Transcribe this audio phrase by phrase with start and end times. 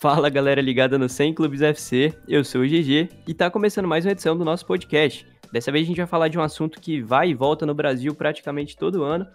[0.00, 4.06] Fala galera ligada no 100 Clubes FC, eu sou o GG e tá começando mais
[4.06, 5.26] uma edição do nosso podcast.
[5.52, 8.14] Dessa vez a gente vai falar de um assunto que vai e volta no Brasil
[8.14, 9.26] praticamente todo ano,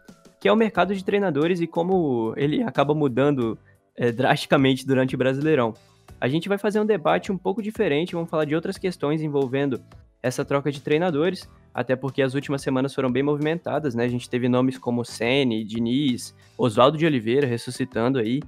[0.41, 3.59] que é o mercado de treinadores e como ele acaba mudando
[3.95, 5.71] é, drasticamente durante o Brasileirão.
[6.19, 9.79] A gente vai fazer um debate um pouco diferente, vamos falar de outras questões envolvendo
[10.23, 14.05] essa troca de treinadores, até porque as últimas semanas foram bem movimentadas, né?
[14.05, 18.41] A gente teve nomes como Sene, Diniz, Oswaldo de Oliveira ressuscitando aí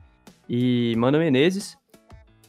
[0.50, 1.78] e Mano Menezes.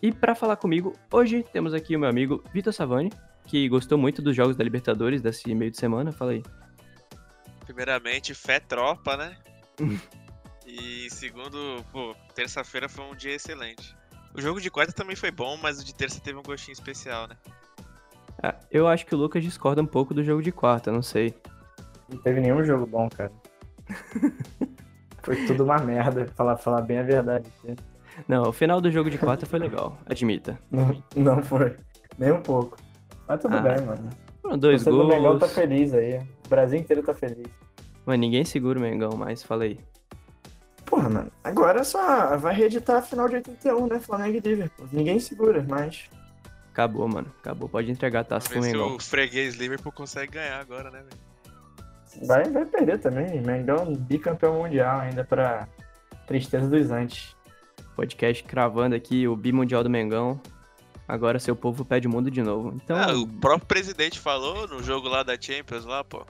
[0.00, 3.12] E para falar comigo, hoje temos aqui o meu amigo Vitor Savani,
[3.44, 6.12] que gostou muito dos jogos da Libertadores desse meio de semana.
[6.12, 6.42] Fala aí.
[7.64, 9.36] Primeiramente, fé tropa, né?
[10.66, 13.96] e segundo, pô, terça-feira foi um dia excelente.
[14.34, 17.26] O jogo de quarta também foi bom, mas o de terça teve um gostinho especial,
[17.26, 17.36] né?
[18.40, 21.34] Ah, eu acho que o Lucas discorda um pouco do jogo de quarta, não sei.
[22.08, 23.32] Não teve nenhum jogo bom, cara.
[25.24, 27.50] foi tudo uma merda, falar, falar bem a verdade.
[28.26, 30.58] Não, o final do jogo de quarta foi legal, admita.
[30.70, 31.76] Não, não foi.
[32.18, 32.76] Nem um pouco.
[33.28, 34.08] Mas tudo ah, bem, mano.
[34.42, 35.04] Foram dois Você gols.
[35.04, 36.18] O Mengão tá feliz aí.
[36.46, 37.46] O Brasil inteiro tá feliz.
[38.06, 39.78] Mas ninguém segura o Mengão mais, fala aí.
[40.86, 41.30] Porra, mano.
[41.44, 44.00] Agora só vai reeditar a final de 81, né?
[44.00, 44.88] Flamengo e Liverpool.
[44.90, 46.08] Ninguém segura, mas.
[46.72, 47.30] Acabou, mano.
[47.40, 47.68] Acabou.
[47.68, 48.96] Pode entregar a taça pro Mengão.
[48.96, 52.26] o freguês Liverpool consegue ganhar agora, né, velho?
[52.26, 53.40] Vai, vai perder também.
[53.42, 55.68] Mengão bicampeão mundial ainda pra
[56.26, 57.36] tristeza dos antes.
[57.98, 60.40] Podcast cravando aqui o bimundial do Mengão.
[61.08, 62.72] Agora seu povo pede o mundo de novo.
[62.76, 62.96] Então...
[62.96, 66.24] Ah, o próprio presidente falou no jogo lá da Champions, lá, pô.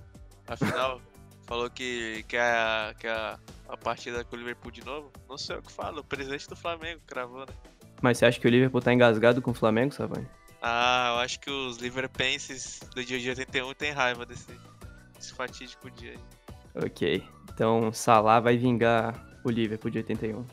[0.47, 0.99] Afinal,
[1.47, 5.13] falou que quer a, que a, a partida com o Liverpool de novo.
[5.29, 7.53] Não sei o que fala, o presidente do Flamengo cravou, né?
[8.01, 10.27] Mas você acha que o Liverpool tá engasgado com o Flamengo, Savani?
[10.63, 14.59] Ah, eu acho que os Liverpenses do dia de 81 tem raiva desse,
[15.15, 16.85] desse fatídico dia aí.
[16.87, 17.23] Ok.
[17.53, 20.47] Então, Salah vai vingar o Liverpool de 81.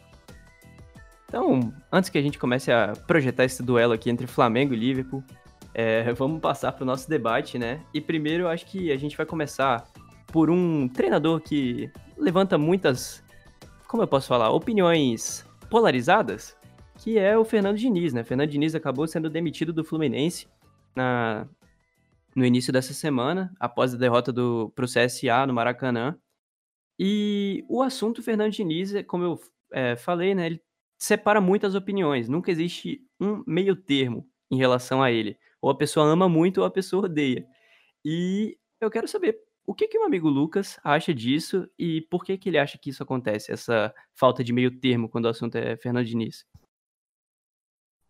[1.35, 5.21] Então, antes que a gente comece a projetar esse duelo aqui entre Flamengo e Liverpool,
[5.73, 7.83] é, vamos passar para o nosso debate, né?
[7.93, 9.85] E primeiro acho que a gente vai começar
[10.27, 13.21] por um treinador que levanta muitas,
[13.85, 16.55] como eu posso falar, opiniões polarizadas,
[16.99, 18.23] que é o Fernando Diniz, né?
[18.23, 20.47] Fernando Diniz acabou sendo demitido do Fluminense
[20.95, 21.45] na,
[22.33, 26.17] no início dessa semana, após a derrota do, pro CSA no Maracanã.
[26.97, 29.39] E o assunto Fernando Diniz, como eu
[29.73, 30.45] é, falei, né?
[30.45, 30.64] Ele
[31.05, 32.27] separa muitas opiniões.
[32.27, 35.37] Nunca existe um meio termo em relação a ele.
[35.61, 37.45] Ou a pessoa ama muito ou a pessoa odeia.
[38.03, 42.37] E eu quero saber o que que o amigo Lucas acha disso e por que
[42.37, 45.77] que ele acha que isso acontece, essa falta de meio termo quando o assunto é
[45.77, 46.43] Fernando Diniz.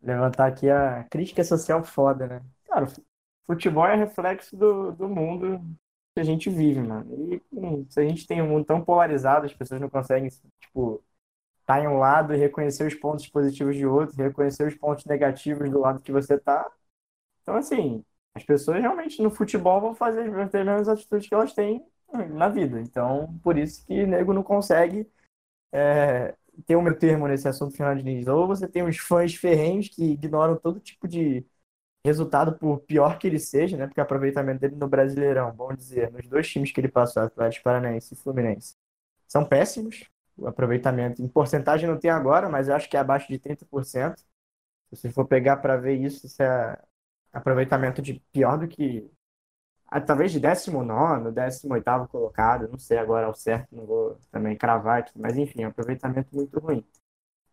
[0.02, 2.42] Levantar aqui a crítica social foda, né?
[2.66, 2.88] Cara,
[3.46, 5.60] futebol é reflexo do, do mundo
[6.14, 7.14] que a gente vive, mano.
[7.14, 10.30] E hum, se a gente tem um mundo tão polarizado, as pessoas não conseguem,
[10.62, 11.04] tipo,
[11.66, 15.70] tá em um lado e reconhecer os pontos positivos de outro, reconhecer os pontos negativos
[15.70, 16.70] do lado que você tá.
[17.42, 18.04] Então, assim,
[18.34, 21.86] as pessoas realmente no futebol vão fazer as mesmas atitudes que elas têm
[22.30, 22.80] na vida.
[22.82, 25.10] Então, por isso que nego não consegue
[25.72, 28.28] é, ter um meio termo nesse assunto de Diniz.
[28.28, 31.46] Ou você tem os fãs ferrenhos que ignoram todo tipo de
[32.06, 33.88] resultado, por pior que ele seja, né?
[33.88, 37.64] Porque o aproveitamento dele no Brasileirão, bom dizer, nos dois times que ele passou, Atlético
[37.64, 38.76] Paranaense e Fluminense,
[39.28, 40.06] são péssimos
[40.38, 41.22] o aproveitamento.
[41.22, 44.20] Em porcentagem não tem agora, mas eu acho que é abaixo de 30%.
[44.90, 46.78] Se você for pegar para ver isso, isso é
[47.34, 49.10] aproveitamento de pior do que.
[49.88, 55.00] Ah, talvez de 19, 18 colocado, não sei agora ao certo, não vou também cravar
[55.00, 56.84] aqui, mas enfim, é aproveitamento muito ruim.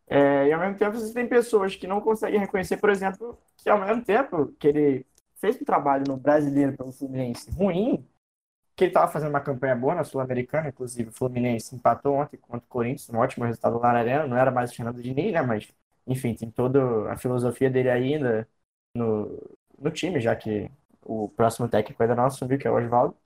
[0.07, 3.69] É, e ao mesmo tempo você tem pessoas que não conseguem reconhecer, por exemplo, que
[3.71, 5.07] ao mesmo tempo que ele
[5.37, 8.07] fez um trabalho no brasileiro pelo Fluminense ruim,
[8.75, 12.65] que ele estava fazendo uma campanha boa na Sul-Americana, inclusive o Fluminense empatou ontem contra
[12.67, 15.43] o Corinthians, um ótimo resultado lá na Arena, não era mais o Fernando Diniz, né,
[15.43, 15.69] mas
[16.07, 18.49] enfim, tem toda a filosofia dele ainda
[18.95, 19.39] no,
[19.79, 20.71] no time, já que
[21.03, 23.17] o próximo técnico ainda não assumiu, que é o Oswaldo,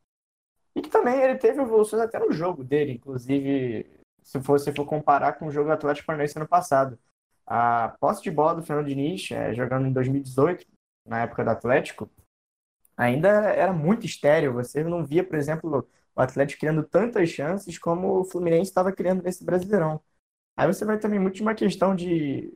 [0.74, 3.86] e que também ele teve evoluções até no jogo dele, inclusive
[4.22, 6.98] se você for comparar com o jogo do Atlético Paranaense ano passado.
[7.46, 10.66] A posse de bola do Fernando Diniz, é, jogando em 2018,
[11.06, 12.10] na época do Atlético,
[12.96, 14.52] ainda era muito estéreo.
[14.54, 19.22] Você não via, por exemplo, o Atlético criando tantas chances como o Fluminense estava criando
[19.22, 20.00] nesse Brasileirão.
[20.56, 22.52] Aí você vai também muito de uma questão de,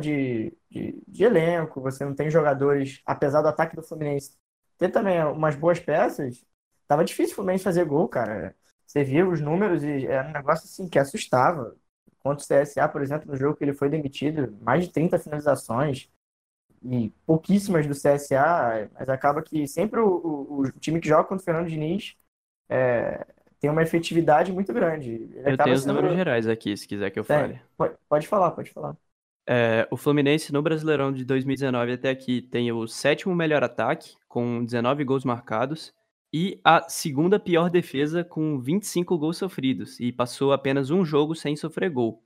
[0.00, 4.36] de, de, de, elenco, você não tem jogadores, apesar do ataque do Fluminense
[4.78, 6.44] ter também umas boas peças,
[6.86, 8.54] tava difícil o Fluminense fazer gol, cara.
[8.86, 11.76] Você via os números e era um negócio assim que assustava.
[12.20, 16.10] Contra o CSA, por exemplo, no jogo que ele foi demitido, mais de 30 finalizações,
[16.82, 21.42] e pouquíssimas do CSA, mas acaba que sempre o, o, o time que joga contra
[21.42, 22.16] o Fernando Diniz
[22.68, 23.26] é,
[23.60, 25.10] tem uma efetividade muito grande.
[25.10, 25.94] Ele eu tenho os sendo...
[25.94, 27.60] números gerais aqui, se quiser que eu fale.
[27.76, 28.96] Pode, pode falar, pode falar.
[29.48, 34.64] É, o Fluminense no Brasileirão de 2019 até aqui tem o sétimo melhor ataque, com
[34.64, 35.94] 19 gols marcados,
[36.32, 41.56] e a segunda pior defesa, com 25 gols sofridos, e passou apenas um jogo sem
[41.56, 42.22] sofrer gol.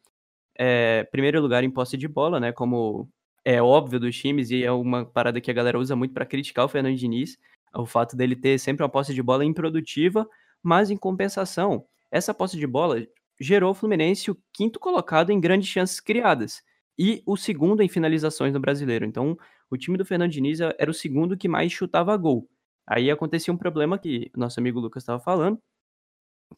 [0.59, 2.53] É, primeiro lugar em posse de bola, né?
[2.53, 3.09] Como
[3.45, 6.65] é óbvio dos times, e é uma parada que a galera usa muito para criticar
[6.65, 7.39] o Fernando Diniz,
[7.75, 10.29] o fato dele ter sempre uma posse de bola improdutiva,
[10.63, 13.07] mas em compensação, essa posse de bola
[13.41, 16.63] gerou ao Fluminense o quinto colocado em grandes chances criadas
[16.99, 19.07] e o segundo em finalizações no brasileiro.
[19.07, 19.39] Então,
[19.71, 22.49] o time do Fernando Diniz era o segundo que mais chutava gol.
[22.87, 25.59] Aí acontecia um problema que nosso amigo Lucas estava falando,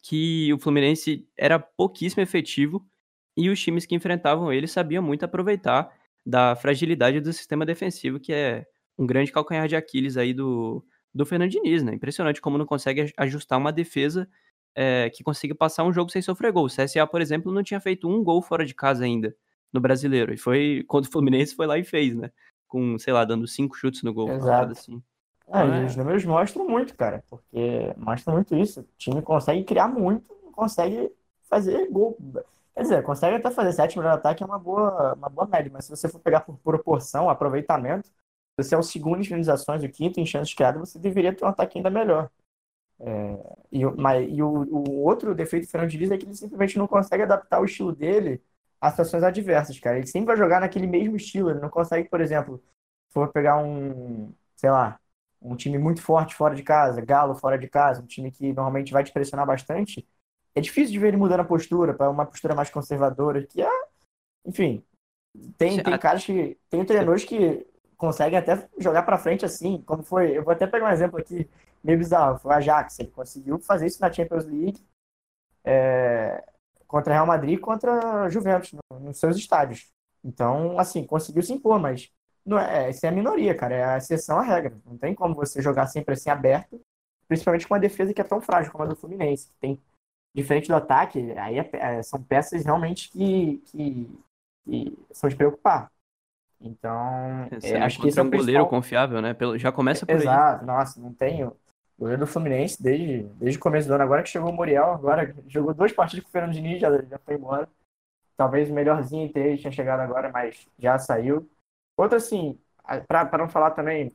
[0.01, 2.85] que o Fluminense era pouquíssimo efetivo
[3.37, 5.93] e os times que enfrentavam ele sabiam muito aproveitar
[6.25, 8.65] da fragilidade do sistema defensivo, que é
[8.97, 10.83] um grande calcanhar de Aquiles aí do,
[11.13, 11.93] do Fernando Diniz, né?
[11.93, 14.27] Impressionante como não consegue ajustar uma defesa
[14.75, 16.65] é, que consiga passar um jogo sem sofrer gol.
[16.65, 19.35] O CSA, por exemplo, não tinha feito um gol fora de casa ainda
[19.71, 20.33] no brasileiro.
[20.33, 22.31] E foi quando o Fluminense foi lá e fez, né?
[22.67, 24.31] Com, sei lá, dando cinco chutes no gol.
[24.31, 24.71] Exato.
[24.71, 25.01] Assim.
[25.51, 25.85] Ah, é...
[25.85, 28.81] os números mostram muito, cara, porque mostram muito isso.
[28.81, 31.11] O time consegue criar muito, consegue
[31.43, 32.17] fazer gol.
[32.75, 35.85] Quer dizer, consegue até fazer sete melhor ataque, é uma boa, uma boa média, mas
[35.85, 38.09] se você for pegar por proporção, aproveitamento,
[38.57, 41.47] você é o segundo em finalizações, o quinto em chances criadas, você deveria ter um
[41.47, 42.29] ataque ainda melhor.
[42.99, 46.77] É, e, mas, e o, o, outro defeito do Fernando Diniz é que ele simplesmente
[46.77, 48.41] não consegue adaptar o estilo dele
[48.79, 49.97] a situações adversas, cara.
[49.97, 51.49] Ele sempre vai jogar naquele mesmo estilo.
[51.49, 52.63] Ele não consegue, por exemplo,
[53.09, 54.99] for pegar um, sei lá,
[55.41, 58.93] um time muito forte fora de casa, Galo fora de casa, um time que normalmente
[58.93, 60.07] vai te pressionar bastante.
[60.55, 63.69] É difícil de ver ele mudando a postura para uma postura mais conservadora, que é,
[64.45, 64.83] enfim,
[65.57, 67.65] tem, tem caras que tem treinadores que
[67.97, 71.49] conseguem até jogar para frente assim, como foi, eu vou até pegar um exemplo aqui
[71.83, 74.79] meio bizarro, foi o Ajax, ele conseguiu fazer isso na Champions League,
[75.65, 76.43] é,
[76.87, 79.91] contra Real Madrid e contra Juventus, no, nos seus estádios.
[80.23, 82.11] Então, assim, conseguiu se impor, mas
[82.45, 84.77] não é, isso é a minoria, cara, é a exceção à regra.
[84.85, 86.79] Não tem como você jogar sempre assim aberto,
[87.27, 89.81] principalmente com uma defesa que é tão frágil como a do Fluminense, que tem
[90.33, 94.09] diferente do ataque, aí é, é, são peças realmente que, que,
[94.65, 95.91] que, são de preocupar.
[96.59, 98.45] Então, é, acho que esse é um principal...
[98.45, 99.33] goleiro confiável, né?
[99.33, 100.65] Pelo, já começa por Exato, aí.
[100.67, 101.55] nossa, não tenho.
[101.99, 104.03] Goleiro do Fluminense desde, desde o começo do ano.
[104.03, 107.19] Agora que chegou o Muriel, agora jogou duas partidas com o Fernando Diniz, já, já
[107.19, 107.69] foi embora.
[108.35, 111.47] Talvez o melhorzinho entre eles tinha chegado agora, mas já saiu.
[111.95, 112.57] Outra, assim,
[113.07, 114.11] para não falar também,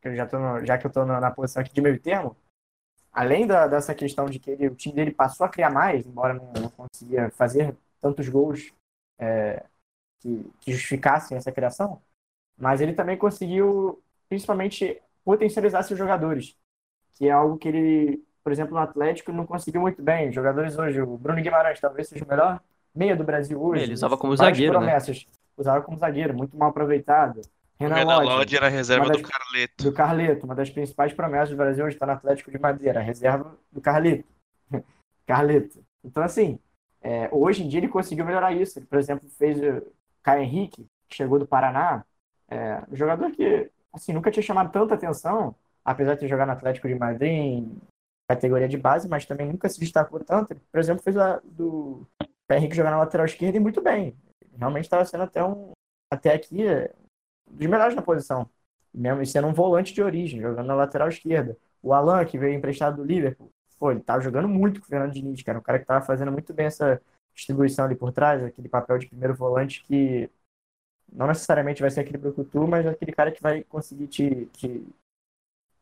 [0.00, 1.98] que eu já, tô no, já que eu estou na, na, posição aqui de meio
[1.98, 2.36] termo,
[3.16, 6.34] além da, dessa questão de que ele, o time dele passou a criar mais, embora
[6.34, 8.72] não, não conseguia fazer tantos gols
[9.18, 9.64] é,
[10.20, 12.00] que, que justificassem essa criação,
[12.56, 16.56] mas ele também conseguiu, principalmente, potencializar seus jogadores
[17.16, 20.28] que é algo que ele, por exemplo, no Atlético não conseguiu muito bem.
[20.28, 22.60] Os jogadores hoje, o Bruno Guimarães talvez seja o melhor
[22.94, 23.84] meia do Brasil hoje.
[23.84, 24.78] Ele usava como zagueiro, né?
[24.78, 25.24] promessas.
[25.24, 25.32] né?
[25.56, 27.40] Usava como zagueiro, muito mal aproveitado.
[27.78, 29.84] Renan, Renan Lodge, Lodge era reserva das, do Carleto.
[29.84, 33.56] Do Carleto, uma das principais promessas do Brasil hoje está no Atlético de Madeira, reserva
[33.70, 34.24] do Carleto.
[35.26, 35.84] Carleto.
[36.02, 36.58] Então, assim,
[37.02, 38.78] é, hoje em dia ele conseguiu melhorar isso.
[38.78, 39.86] Ele, por exemplo, fez o
[40.22, 42.04] Caio Henrique, que chegou do Paraná,
[42.48, 46.88] é, um jogador que assim, nunca tinha chamado tanta atenção, apesar de jogar no Atlético
[46.88, 47.82] de Madrid em
[48.28, 50.52] categoria de base, mas também nunca se destacou tanto.
[50.52, 52.06] Ele, por exemplo, fez a, do
[52.50, 54.16] Henrique jogar na lateral esquerda e muito bem.
[54.56, 55.72] realmente estava sendo até um
[56.10, 56.64] até aqui
[57.48, 58.48] dos melhores na posição,
[58.92, 61.56] mesmo sendo um volante de origem, jogando na lateral esquerda.
[61.82, 65.12] O Alan, que veio emprestado do Liverpool, pô, ele estava jogando muito com o Fernando
[65.12, 67.00] Diniz, cara, um cara que estava fazendo muito bem essa
[67.34, 70.30] distribuição ali por trás, aquele papel de primeiro volante que
[71.12, 74.86] não necessariamente vai ser aquele brucutu, mas é aquele cara que vai conseguir te, te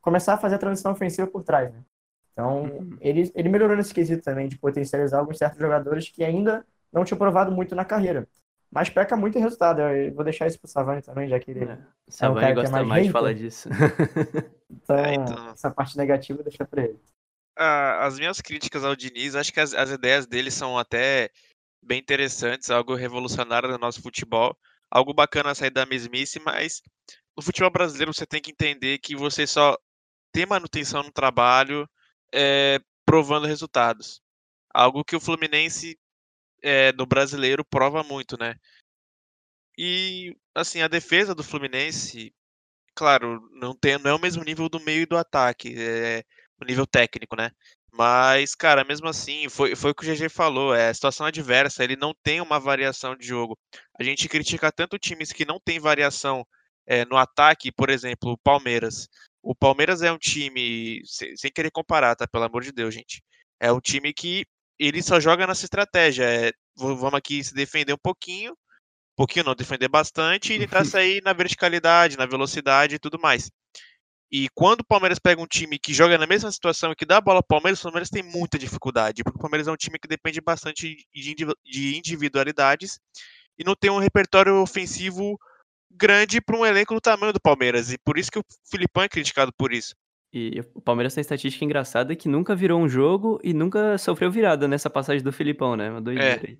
[0.00, 1.80] começar a fazer a transição ofensiva por trás, né?
[2.32, 2.96] Então, uhum.
[3.00, 7.18] ele, ele melhorou nesse quesito também de potencializar alguns certos jogadores que ainda não tinham
[7.18, 8.28] provado muito na carreira.
[8.74, 9.80] Mas peca muito em resultado.
[9.82, 11.78] Eu vou deixar isso pro Savani também, já que ele é,
[12.20, 13.68] é um cara gosta que é mais, mais de falar disso.
[14.68, 16.98] então, é, então, essa parte negativa deixa pra ele.
[17.56, 21.30] Ah, as minhas críticas ao Diniz, acho que as, as ideias dele são até
[21.80, 24.58] bem interessantes, algo revolucionário no nosso futebol.
[24.90, 26.82] Algo bacana sair da mesmice, mas
[27.36, 29.78] no futebol brasileiro você tem que entender que você só
[30.32, 31.88] ter manutenção no trabalho
[32.34, 34.20] é, provando resultados.
[34.74, 35.96] Algo que o Fluminense
[36.64, 38.56] é, no brasileiro prova muito, né?
[39.76, 42.32] E assim, a defesa do Fluminense,
[42.94, 46.24] claro, não, tem, não é o mesmo nível do meio e do ataque, é
[46.60, 47.50] o nível técnico, né?
[47.92, 51.96] Mas, cara, mesmo assim, foi, foi o que o GG falou, é situação adversa, ele
[51.96, 53.56] não tem uma variação de jogo.
[53.98, 56.44] A gente critica tanto times que não tem variação
[56.86, 59.08] é, no ataque, por exemplo, o Palmeiras.
[59.42, 62.26] O Palmeiras é um time, sem, sem, querer comparar, tá?
[62.26, 63.22] Pelo amor de Deus, gente.
[63.60, 64.44] É um time que
[64.78, 66.24] ele só joga nessa estratégia.
[66.24, 68.54] É, vamos aqui se defender um pouquinho
[69.16, 73.50] pouquinho não, defender bastante e tentar sair na verticalidade, na velocidade e tudo mais.
[74.30, 77.18] E quando o Palmeiras pega um time que joga na mesma situação e que dá
[77.18, 79.98] a bola ao Palmeiras, o Palmeiras tem muita dificuldade, porque o Palmeiras é um time
[79.98, 82.98] que depende bastante de individualidades
[83.56, 85.38] e não tem um repertório ofensivo
[85.88, 87.92] grande para um elenco do tamanho do Palmeiras.
[87.92, 89.94] E por isso que o Filipão é criticado por isso.
[90.34, 94.66] E o Palmeiras tem estatística engraçada que nunca virou um jogo e nunca sofreu virada
[94.66, 95.90] nessa passagem do Filipão, né?
[95.90, 96.56] Uma doideira é.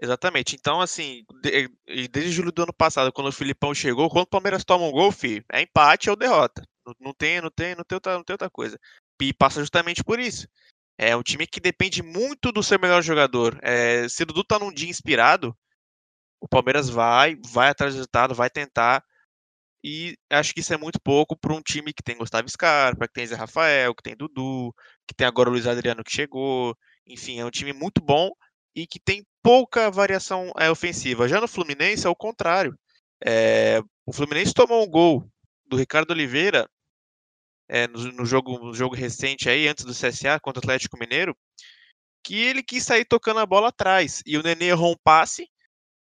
[0.00, 0.54] Exatamente.
[0.54, 1.70] Então, assim, de,
[2.08, 5.10] desde julho do ano passado, quando o Filipão chegou, quando o Palmeiras toma um gol,
[5.10, 6.62] filho, é empate ou derrota.
[6.86, 8.78] Não, não, tem, não tem, não tem outra, não tem outra coisa.
[9.20, 10.46] E passa justamente por isso.
[10.98, 13.58] É um time que depende muito do seu melhor jogador.
[13.62, 15.56] É, se o Dudu tá num dia inspirado,
[16.40, 19.02] o Palmeiras vai, vai atrás do resultado, vai tentar.
[19.88, 23.14] E acho que isso é muito pouco para um time que tem Gustavo Scarpa, que
[23.14, 24.74] tem Zé Rafael, que tem Dudu,
[25.06, 26.76] que tem agora o Luiz Adriano que chegou.
[27.06, 28.32] Enfim, é um time muito bom
[28.74, 31.28] e que tem pouca variação é, ofensiva.
[31.28, 32.76] Já no Fluminense é o contrário.
[33.24, 35.24] É, o Fluminense tomou um gol
[35.64, 36.68] do Ricardo Oliveira
[37.68, 41.32] é, no, no, jogo, no jogo recente aí, antes do CSA contra o Atlético Mineiro,
[42.24, 44.20] que ele quis sair tocando a bola atrás.
[44.26, 45.48] E o Nenê errou um passe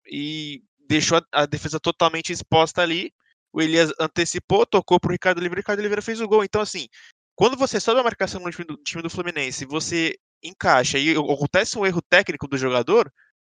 [0.09, 3.11] e deixou a, a defesa totalmente exposta ali.
[3.57, 6.43] O Elias antecipou, tocou pro Ricardo Oliveira, o Ricardo Oliveira fez o gol.
[6.43, 6.87] Então, assim,
[7.35, 11.75] quando você sobe a marcação no time do, time do Fluminense, você encaixa e acontece
[11.75, 13.11] um erro técnico do jogador,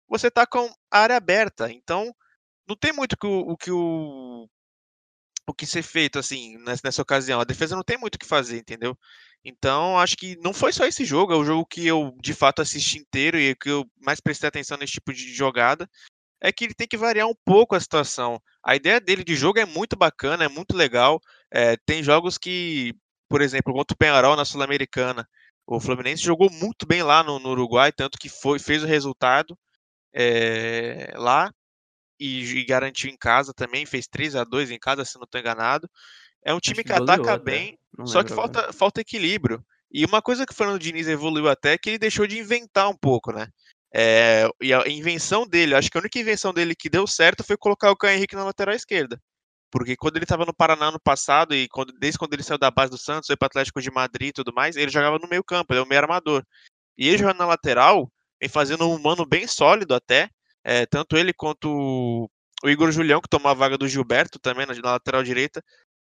[0.08, 1.70] você tá com a área aberta.
[1.70, 2.14] Então,
[2.66, 4.48] não tem muito que o, o que o
[5.46, 7.38] o que ser feito assim nessa, nessa ocasião.
[7.38, 8.96] A defesa não tem muito o que fazer, entendeu?
[9.44, 12.62] Então, acho que não foi só esse jogo, é o jogo que eu de fato
[12.62, 15.86] assisti inteiro e que eu mais prestei atenção nesse tipo de jogada
[16.40, 18.40] é que ele tem que variar um pouco a situação.
[18.64, 21.20] A ideia dele de jogo é muito bacana, é muito legal.
[21.52, 22.94] É, tem jogos que,
[23.28, 25.28] por exemplo, contra o Penharol na Sul-Americana,
[25.66, 29.56] o Fluminense jogou muito bem lá no, no, Uruguai, tanto que foi, fez o resultado
[30.12, 31.52] é, lá
[32.18, 35.40] e, e, garantiu em casa também, fez 3 a 2 em casa, se não estou
[35.40, 35.88] enganado.
[36.44, 39.64] É um time que, que ataca bem, só que falta, falta equilíbrio.
[39.92, 42.88] E uma coisa que o Fernando Diniz evoluiu até é que ele deixou de inventar
[42.88, 43.48] um pouco, né?
[43.94, 47.56] É, e a invenção dele, acho que a única invenção dele que deu certo foi
[47.56, 49.20] colocar o Caio Henrique na lateral esquerda.
[49.70, 52.70] Porque quando ele estava no Paraná no passado, e quando, desde quando ele saiu da
[52.70, 55.44] base do Santos, foi para Atlético de Madrid e tudo mais, ele jogava no meio
[55.44, 56.44] campo, ele é um meio armador.
[56.98, 60.28] E ele jogando na lateral, vem fazendo um mano bem sólido até,
[60.64, 62.28] é, tanto ele quanto
[62.62, 65.62] o Igor Julião, que tomou a vaga do Gilberto também na, na lateral direita,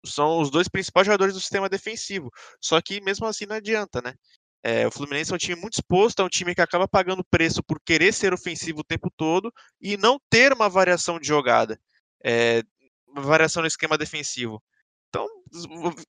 [0.04, 2.30] são os dois principais jogadores do sistema defensivo.
[2.60, 4.14] Só que mesmo assim não adianta, né?
[4.62, 7.62] É, o Fluminense é um time muito exposto, é um time que acaba pagando preço
[7.62, 11.80] por querer ser ofensivo o tempo todo e não ter uma variação de jogada,
[12.24, 12.62] é,
[13.08, 14.62] uma variação no esquema defensivo.
[15.08, 15.26] Então,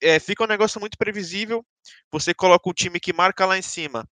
[0.01, 1.65] é, fica um negócio muito previsível.
[2.11, 4.07] Você coloca um time que marca lá em cima.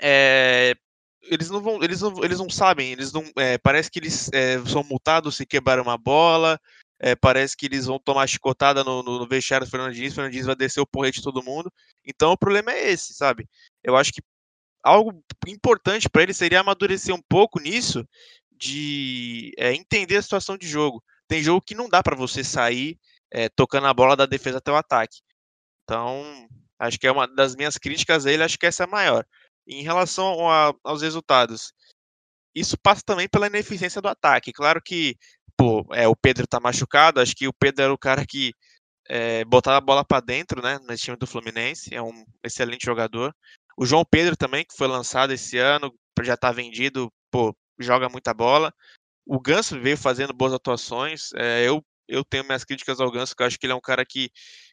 [0.00, 0.74] É,
[1.22, 4.58] eles não vão, eles não, eles não sabem, eles não, é, parece que eles é,
[4.66, 6.60] são multados se quebrar uma bola,
[7.00, 10.46] é, parece que eles vão tomar chicotada no, no, no vestiário do Diniz, o Diniz
[10.46, 11.72] vai descer o porrete de todo mundo.
[12.04, 13.48] Então o problema é esse, sabe?
[13.82, 14.22] Eu acho que
[14.82, 18.06] algo importante para ele seria amadurecer um pouco nisso,
[18.50, 21.02] de é, entender a situação de jogo.
[21.28, 22.98] Tem jogo que não dá para você sair
[23.30, 25.18] é, tocando a bola da defesa até o ataque.
[25.84, 28.90] Então, acho que é uma das minhas críticas a ele, acho que essa é a
[28.90, 29.24] maior.
[29.66, 31.72] Em relação a, aos resultados,
[32.54, 34.52] isso passa também pela ineficiência do ataque.
[34.52, 35.16] Claro que
[35.58, 38.54] pô, é, o Pedro tá machucado, acho que o Pedro era o cara que
[39.08, 43.34] é, botava a bola para dentro, né, no time do Fluminense, é um excelente jogador.
[43.76, 48.32] O João Pedro também, que foi lançado esse ano, já tá vendido, pô, joga muita
[48.32, 48.72] bola.
[49.26, 53.42] O Ganso veio fazendo boas atuações, é, eu, eu tenho minhas críticas ao Ganso, que
[53.42, 54.30] eu acho que ele é um cara que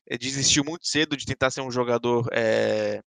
[0.08, 3.02] é, desistiu muito cedo de tentar ser um jogador é,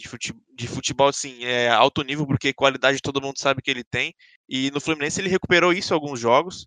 [0.00, 3.84] de futebol, de futebol assim, é, alto nível, porque qualidade todo mundo sabe que ele
[3.84, 4.14] tem.
[4.48, 6.66] E no Fluminense ele recuperou isso em alguns jogos.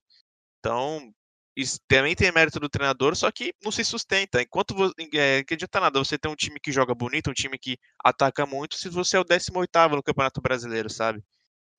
[0.60, 1.14] Então,
[1.56, 4.42] isso também tem mérito do treinador, só que não se sustenta.
[4.42, 4.76] Enquanto
[5.14, 8.46] é, que adianta nada você ter um time que joga bonito, um time que ataca
[8.46, 11.24] muito, se você é o 18 no Campeonato Brasileiro, sabe?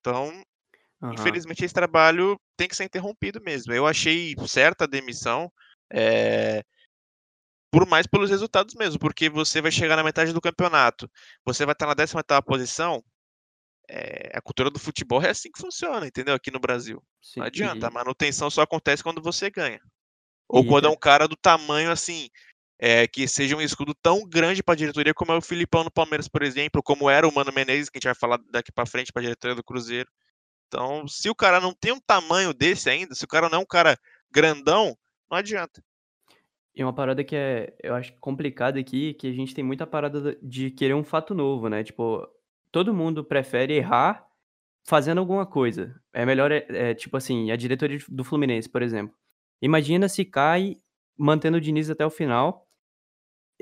[0.00, 0.30] Então,
[1.02, 1.14] uhum.
[1.14, 3.72] infelizmente, esse trabalho tem que ser interrompido mesmo.
[3.72, 5.50] Eu achei certa a demissão.
[5.92, 6.62] É,
[7.74, 11.10] por mais pelos resultados mesmo, porque você vai chegar na metade do campeonato,
[11.44, 13.02] você vai estar na 18 posição,
[13.90, 16.34] é, a cultura do futebol é assim que funciona, entendeu?
[16.34, 17.02] Aqui no Brasil.
[17.20, 17.88] Sim, não adianta, e...
[17.88, 19.80] a manutenção só acontece quando você ganha.
[20.48, 20.68] Ou e...
[20.68, 22.28] quando é um cara do tamanho assim,
[22.78, 25.90] é, que seja um escudo tão grande para a diretoria como é o Filipão no
[25.90, 28.86] Palmeiras, por exemplo, como era o Mano Menezes, que a gente vai falar daqui para
[28.86, 30.08] frente para a diretoria do Cruzeiro.
[30.68, 33.62] Então, se o cara não tem um tamanho desse ainda, se o cara não é
[33.62, 33.98] um cara
[34.30, 34.96] grandão,
[35.28, 35.82] não adianta.
[36.76, 40.36] E uma parada que é, eu acho complicada aqui, que a gente tem muita parada
[40.42, 41.84] de querer um fato novo, né?
[41.84, 42.26] Tipo,
[42.72, 44.26] todo mundo prefere errar
[44.84, 45.94] fazendo alguma coisa.
[46.12, 49.14] É melhor, é, é, tipo assim, a diretoria do Fluminense, por exemplo.
[49.62, 50.76] Imagina se cai
[51.16, 52.66] mantendo o Diniz até o final.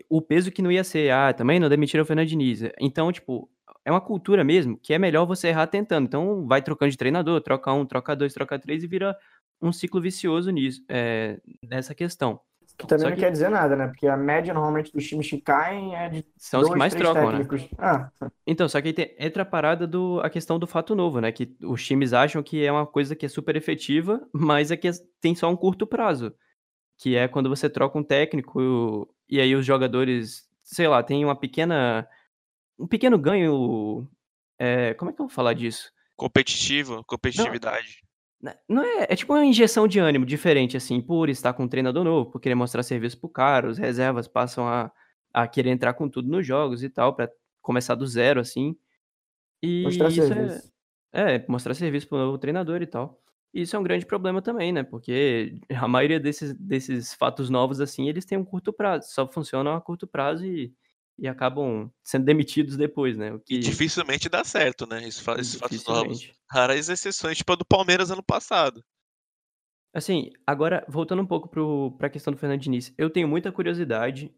[0.08, 2.62] O peso que não ia ser, ah, também não demitiram o Fernando Diniz.
[2.80, 3.50] Então, tipo,
[3.84, 6.06] é uma cultura mesmo que é melhor você errar tentando.
[6.06, 9.16] Então, vai trocando de treinador, troca um, troca dois, troca três e vira
[9.60, 12.40] um ciclo vicioso nisso, é, nessa questão.
[12.78, 13.20] Que também não que...
[13.20, 13.86] quer dizer nada, né?
[13.86, 16.94] Porque a média normalmente dos times que caem é de São dois, os que mais
[16.94, 17.38] trocam, né?
[17.38, 17.62] técnicos.
[17.62, 17.68] né?
[17.78, 18.10] Ah.
[18.46, 21.30] Então, só que aí tem, entra a parada do a questão do fato novo, né?
[21.30, 24.90] Que os times acham que é uma coisa que é super efetiva, mas é que
[25.20, 26.34] tem só um curto prazo.
[26.98, 31.36] Que é quando você troca um técnico e aí os jogadores, sei lá, tem uma
[31.36, 32.06] pequena.
[32.78, 34.08] um pequeno ganho.
[34.58, 35.90] É, como é que eu vou falar disso?
[36.16, 38.01] Competitivo, competitividade.
[38.68, 42.04] Não é, é tipo uma injeção de ânimo diferente, assim, por estar com um treinador
[42.04, 44.90] novo, por querer mostrar serviço pro cara, os reservas passam a,
[45.32, 47.30] a querer entrar com tudo nos jogos e tal, para
[47.60, 48.76] começar do zero, assim.
[49.62, 50.72] E mostrar isso serviço.
[51.12, 53.20] É, é, mostrar serviço pro novo treinador e tal.
[53.54, 54.82] E isso é um grande problema também, né?
[54.82, 59.74] Porque a maioria desses, desses fatos novos, assim, eles têm um curto prazo, só funcionam
[59.74, 60.74] a curto prazo e
[61.22, 63.32] e acabam sendo demitidos depois, né?
[63.32, 63.54] O que...
[63.54, 65.06] E dificilmente dá certo, né?
[65.06, 66.32] Esses, esses fatos novos.
[66.50, 68.84] Raras exceções, tipo a do Palmeiras ano passado.
[69.94, 71.48] Assim, agora, voltando um pouco
[71.96, 74.34] para a questão do Fernando Diniz, eu tenho muita curiosidade.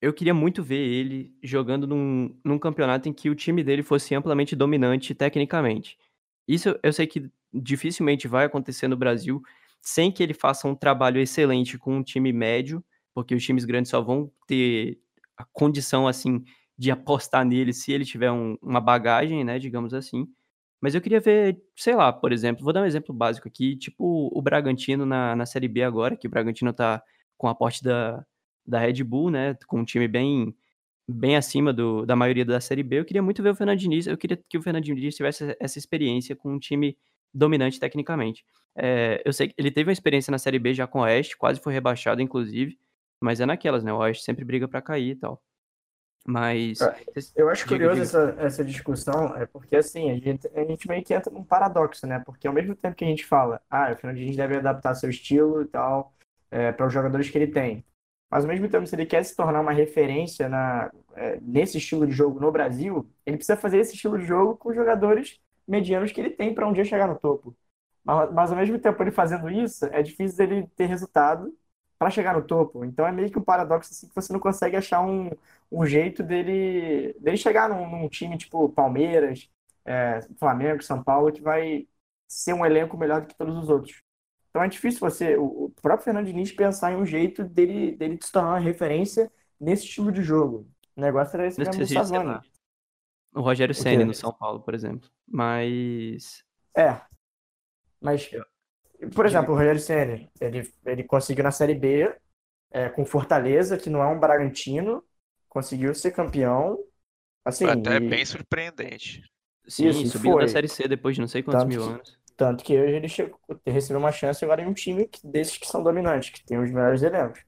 [0.00, 4.14] Eu queria muito ver ele jogando num, num campeonato em que o time dele fosse
[4.14, 5.98] amplamente dominante tecnicamente.
[6.46, 9.42] Isso eu sei que dificilmente vai acontecer no Brasil
[9.82, 13.90] sem que ele faça um trabalho excelente com um time médio, porque os times grandes
[13.90, 15.00] só vão ter
[15.40, 16.44] a condição, assim,
[16.76, 20.26] de apostar nele se ele tiver um, uma bagagem, né, digamos assim.
[20.80, 24.30] Mas eu queria ver, sei lá, por exemplo, vou dar um exemplo básico aqui, tipo
[24.32, 27.02] o Bragantino na, na Série B agora, que o Bragantino tá
[27.36, 28.24] com a aporte da,
[28.66, 30.54] da Red Bull, né, com um time bem
[31.08, 33.00] bem acima do, da maioria da Série B.
[33.00, 35.78] Eu queria muito ver o Fernando Diniz, eu queria que o Fernando Diniz tivesse essa
[35.78, 36.96] experiência com um time
[37.34, 38.44] dominante tecnicamente.
[38.76, 41.36] É, eu sei que ele teve uma experiência na Série B já com o Oeste,
[41.36, 42.78] quase foi rebaixado, inclusive,
[43.20, 43.92] mas é naquelas, né?
[43.92, 45.42] O Oeste sempre briga para cair e tal.
[46.26, 46.80] Mas.
[46.80, 46.96] É,
[47.36, 48.04] eu acho diga, curioso diga.
[48.04, 52.06] Essa, essa discussão, é porque assim, a gente, a gente meio que entra num paradoxo,
[52.06, 52.22] né?
[52.24, 55.62] Porque ao mesmo tempo que a gente fala, ah, o Fernandinho deve adaptar seu estilo
[55.62, 56.14] e tal,
[56.50, 57.84] é, para os jogadores que ele tem.
[58.30, 62.06] Mas ao mesmo tempo, se ele quer se tornar uma referência na, é, nesse estilo
[62.06, 66.12] de jogo no Brasil, ele precisa fazer esse estilo de jogo com os jogadores medianos
[66.12, 67.56] que ele tem para um dia chegar no topo.
[68.04, 71.52] Mas, mas ao mesmo tempo, ele fazendo isso, é difícil ele ter resultado
[72.00, 72.82] para chegar no topo.
[72.82, 75.30] Então é meio que um paradoxo assim que você não consegue achar um,
[75.70, 79.50] um jeito dele, dele chegar num, num time tipo Palmeiras,
[79.84, 81.86] é, Flamengo, São Paulo, que vai
[82.26, 84.02] ser um elenco melhor do que todos os outros.
[84.48, 88.32] Então é difícil você, o próprio Fernando Diniz, pensar em um jeito dele, dele se
[88.32, 90.66] tornar uma referência nesse estilo de jogo.
[90.96, 92.40] O negócio era esse mesmo Savani.
[93.34, 95.08] O Rogério Senna no São Paulo, por exemplo.
[95.28, 96.42] Mas.
[96.74, 96.98] É.
[98.00, 98.30] Mas
[99.14, 102.14] por exemplo, o Rogério Senna, ele, ele conseguiu na Série B
[102.70, 105.02] é, com Fortaleza, que não é um Bragantino,
[105.48, 106.78] conseguiu ser campeão.
[107.44, 108.00] Assim, Até e...
[108.00, 109.22] bem surpreendente.
[109.66, 110.42] Sim, Isso, subiu foi.
[110.42, 112.18] da Série C depois de não sei quantos tanto mil que, anos.
[112.36, 115.66] Tanto que hoje ele chegou, recebeu uma chance agora em um time que, desses que
[115.66, 117.44] são dominantes, que tem os melhores elencos.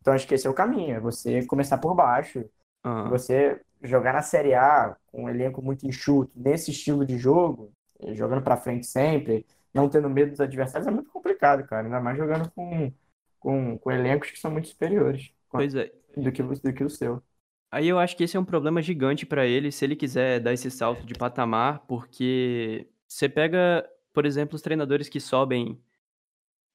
[0.00, 2.44] Então acho que esse é o caminho, é você começar por baixo,
[2.84, 3.08] uhum.
[3.08, 7.72] você jogar na Série A com um elenco muito enxuto, nesse estilo de jogo,
[8.12, 11.86] jogando para frente sempre, não tendo medo dos adversários é muito complicado, cara.
[11.86, 12.92] Ainda mais jogando com,
[13.40, 15.90] com, com elencos que são muito superiores pois é.
[16.16, 17.22] do, que, do que o seu.
[17.70, 20.52] Aí eu acho que esse é um problema gigante para ele, se ele quiser dar
[20.52, 25.80] esse salto de patamar, porque você pega, por exemplo, os treinadores que sobem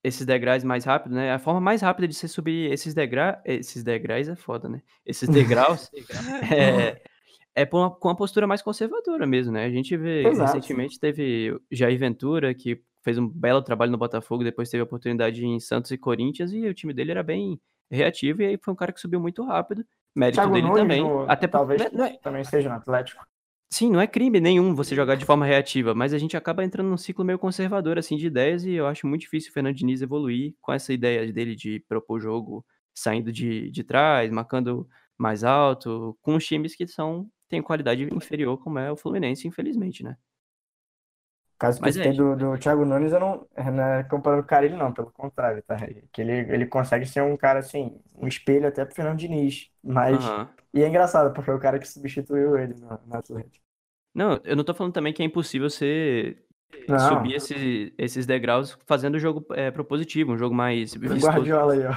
[0.04, 1.34] esses degraus mais rápido, né?
[1.34, 4.82] A forma mais rápida de você subir esses degraus, esses degraus é foda, né?
[5.06, 5.90] Esses degraus
[6.54, 7.02] é,
[7.56, 9.66] é com uma postura mais conservadora mesmo, né?
[9.66, 10.54] A gente vê, Exato.
[10.54, 15.44] recentemente teve Jair Ventura, que fez um belo trabalho no Botafogo, depois teve a oportunidade
[15.44, 18.78] em Santos e Corinthians, e o time dele era bem reativo, e aí foi um
[18.78, 19.84] cara que subiu muito rápido.
[20.16, 21.02] Mérito Thiago dele Nunes, também.
[21.02, 23.26] No, até talvez não é, também seja no Atlético.
[23.72, 26.88] Sim, não é crime nenhum você jogar de forma reativa, mas a gente acaba entrando
[26.88, 30.02] num ciclo meio conservador assim de ideias e eu acho muito difícil o Fernando Diniz
[30.02, 36.18] evoluir com essa ideia dele de propor jogo saindo de, de trás, marcando mais alto,
[36.22, 40.16] com os times que são têm qualidade inferior como é o Fluminense, infelizmente, né?
[41.60, 44.56] Caso que Mas é, tem do, do Thiago Nunes, eu não, não é comparando com
[44.56, 45.76] o ele não, pelo contrário, tá?
[46.12, 49.70] Que ele, ele consegue ser um cara, assim, um espelho até pro Fernando Diniz.
[49.84, 50.18] Mas.
[50.74, 53.64] E é engraçado, porque é o cara que substituiu ele no, no Atlético.
[54.16, 56.38] Não, eu não tô falando também que é impossível você
[56.88, 57.00] não.
[57.00, 61.28] subir esse, esses degraus fazendo o jogo é, propositivo, um jogo mais vistoso.
[61.28, 61.94] Guardiola aí, ó.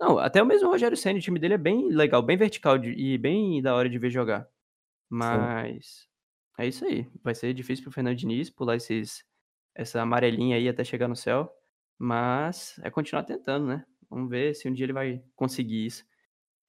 [0.00, 2.90] Não, até o mesmo Rogério Senna, o time dele é bem legal, bem vertical de,
[2.92, 4.46] e bem da hora de ver jogar.
[5.08, 6.06] Mas.
[6.58, 7.06] É isso aí.
[7.22, 9.24] Vai ser difícil pro Fernando Diniz pular esses,
[9.74, 11.50] essa amarelinha aí até chegar no céu.
[11.98, 13.84] Mas é continuar tentando, né?
[14.08, 16.04] Vamos ver se um dia ele vai conseguir isso.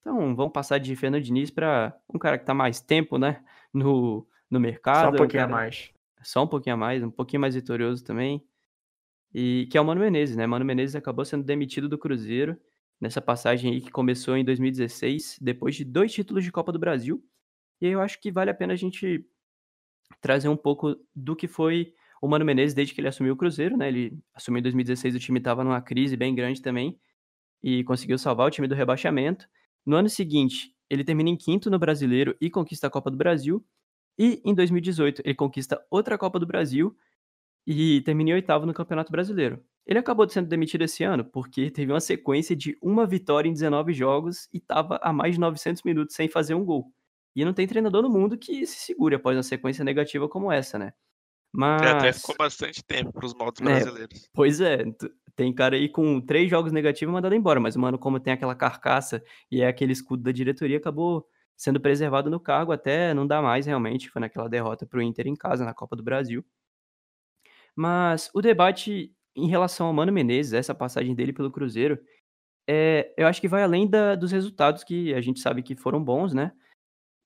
[0.00, 3.44] Então, vamos passar de Fernando Diniz para um cara que tá mais tempo, né?
[3.72, 5.04] No, no mercado.
[5.04, 5.92] Só um pouquinho é a mais.
[6.22, 8.44] Só um pouquinho a mais, um pouquinho mais vitorioso também.
[9.32, 10.46] E que é o Mano Menezes, né?
[10.46, 12.58] Mano Menezes acabou sendo demitido do Cruzeiro
[13.00, 17.22] nessa passagem aí que começou em 2016, depois de dois títulos de Copa do Brasil.
[17.80, 19.24] E aí eu acho que vale a pena a gente
[20.20, 23.76] trazer um pouco do que foi o Mano Menezes desde que ele assumiu o Cruzeiro,
[23.76, 23.88] né?
[23.88, 26.98] Ele assumiu em 2016, o time estava numa crise bem grande também
[27.62, 29.48] e conseguiu salvar o time do rebaixamento.
[29.84, 33.64] No ano seguinte, ele termina em quinto no Brasileiro e conquista a Copa do Brasil.
[34.18, 36.96] E em 2018, ele conquista outra Copa do Brasil
[37.66, 39.62] e termina em oitavo no Campeonato Brasileiro.
[39.86, 43.92] Ele acabou sendo demitido esse ano porque teve uma sequência de uma vitória em 19
[43.94, 46.92] jogos e estava a mais de 900 minutos sem fazer um gol.
[47.34, 50.78] E não tem treinador no mundo que se segure após uma sequência negativa como essa,
[50.78, 50.92] né?
[51.52, 51.82] Mas.
[51.82, 54.24] Já até ficou bastante tempo para os modos brasileiros.
[54.24, 54.84] É, pois é,
[55.34, 58.54] tem cara aí com três jogos negativos mandado embora, mas o mano, como tem aquela
[58.54, 63.42] carcaça e é aquele escudo da diretoria, acabou sendo preservado no cargo até não dá
[63.42, 64.10] mais realmente.
[64.10, 66.44] Foi naquela derrota para o Inter em casa na Copa do Brasil.
[67.74, 71.98] Mas o debate em relação ao Mano Menezes, essa passagem dele pelo Cruzeiro,
[72.68, 76.02] é, eu acho que vai além da, dos resultados que a gente sabe que foram
[76.02, 76.52] bons, né?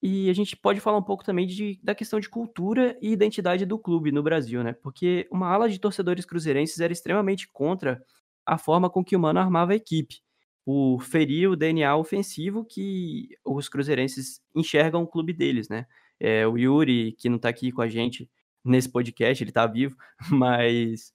[0.02, 3.64] E a gente pode falar um pouco também de, da questão de cultura e identidade
[3.64, 4.72] do clube no Brasil, né?
[4.72, 8.02] Porque uma ala de torcedores cruzeirenses era extremamente contra
[8.44, 10.16] a forma com que o Mano armava a equipe,
[10.64, 15.86] por ferir o DNA ofensivo que os cruzeirenses enxergam o clube deles, né?
[16.18, 18.28] É, o Yuri, que não tá aqui com a gente,
[18.64, 19.96] nesse podcast, ele tá vivo,
[20.30, 21.12] mas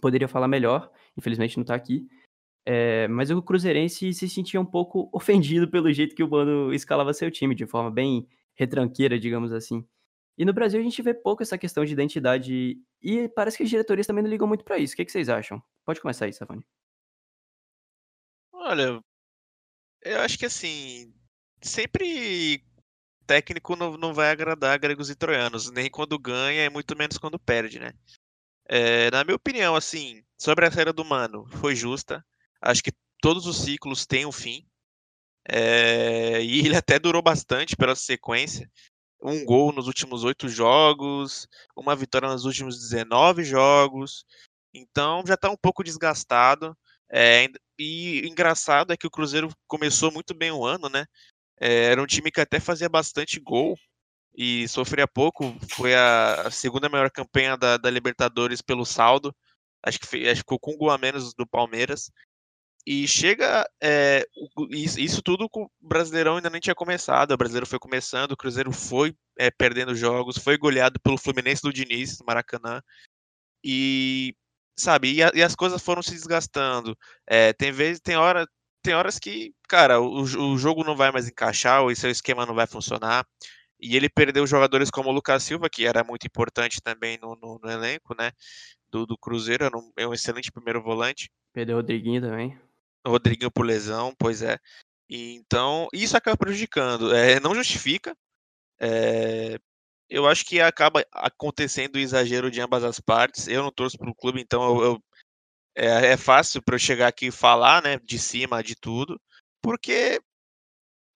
[0.00, 2.06] poderia falar melhor, infelizmente não tá aqui.
[2.70, 7.14] É, mas o Cruzeirense se sentia um pouco ofendido pelo jeito que o Mano escalava
[7.14, 9.88] seu time, de forma bem retranqueira, digamos assim.
[10.36, 13.70] E no Brasil a gente vê pouco essa questão de identidade e parece que as
[13.70, 14.92] diretorias também não ligam muito para isso.
[14.92, 15.62] O que, que, vocês acham?
[15.82, 16.62] Pode começar aí, Savani.
[18.52, 19.00] Olha,
[20.02, 21.10] eu acho que assim,
[21.62, 22.62] sempre
[23.26, 27.38] técnico não, não vai agradar gregos e troianos, nem quando ganha e muito menos quando
[27.38, 27.94] perde, né?
[28.66, 32.22] É, na minha opinião, assim, sobre a saída do Mano, foi justa.
[32.60, 34.66] Acho que todos os ciclos têm um fim.
[35.48, 38.70] É, e ele até durou bastante pela sequência.
[39.20, 44.24] Um gol nos últimos oito jogos, uma vitória nos últimos 19 jogos.
[44.72, 46.76] Então já está um pouco desgastado.
[47.10, 51.06] É, e engraçado é que o Cruzeiro começou muito bem o ano, né?
[51.60, 53.76] É, era um time que até fazia bastante gol
[54.36, 55.56] e sofria pouco.
[55.72, 59.34] Foi a segunda melhor campanha da, da Libertadores pelo saldo.
[59.82, 62.10] Acho que, acho que ficou com um gol a menos do Palmeiras.
[62.90, 63.68] E chega.
[63.82, 64.26] É,
[64.96, 67.32] isso tudo com o Brasileirão ainda nem tinha começado.
[67.32, 71.70] O Brasileiro foi começando, o Cruzeiro foi é, perdendo jogos, foi goleado pelo Fluminense do
[71.70, 72.80] Diniz, Maracanã.
[73.62, 74.34] E.
[74.74, 76.96] Sabe, e, a, e as coisas foram se desgastando.
[77.26, 78.46] É, tem vezes, tem hora,
[78.82, 82.54] tem horas que, cara, o, o jogo não vai mais encaixar, o seu esquema não
[82.54, 83.26] vai funcionar.
[83.78, 87.60] E ele perdeu jogadores como o Lucas Silva, que era muito importante também no, no,
[87.62, 88.30] no elenco, né?
[88.90, 91.30] Do, do Cruzeiro, é um excelente primeiro volante.
[91.52, 92.58] Perdeu o Rodriguinho também.
[93.06, 94.58] Rodriguinho por lesão, pois é.
[95.08, 97.14] E, então, isso acaba prejudicando.
[97.14, 98.16] É, não justifica.
[98.80, 99.58] É,
[100.08, 103.48] eu acho que acaba acontecendo o exagero de ambas as partes.
[103.48, 105.02] Eu não torço para o clube, então eu, eu
[105.76, 109.20] é, é fácil para eu chegar aqui e falar, né, de cima de tudo,
[109.62, 110.20] porque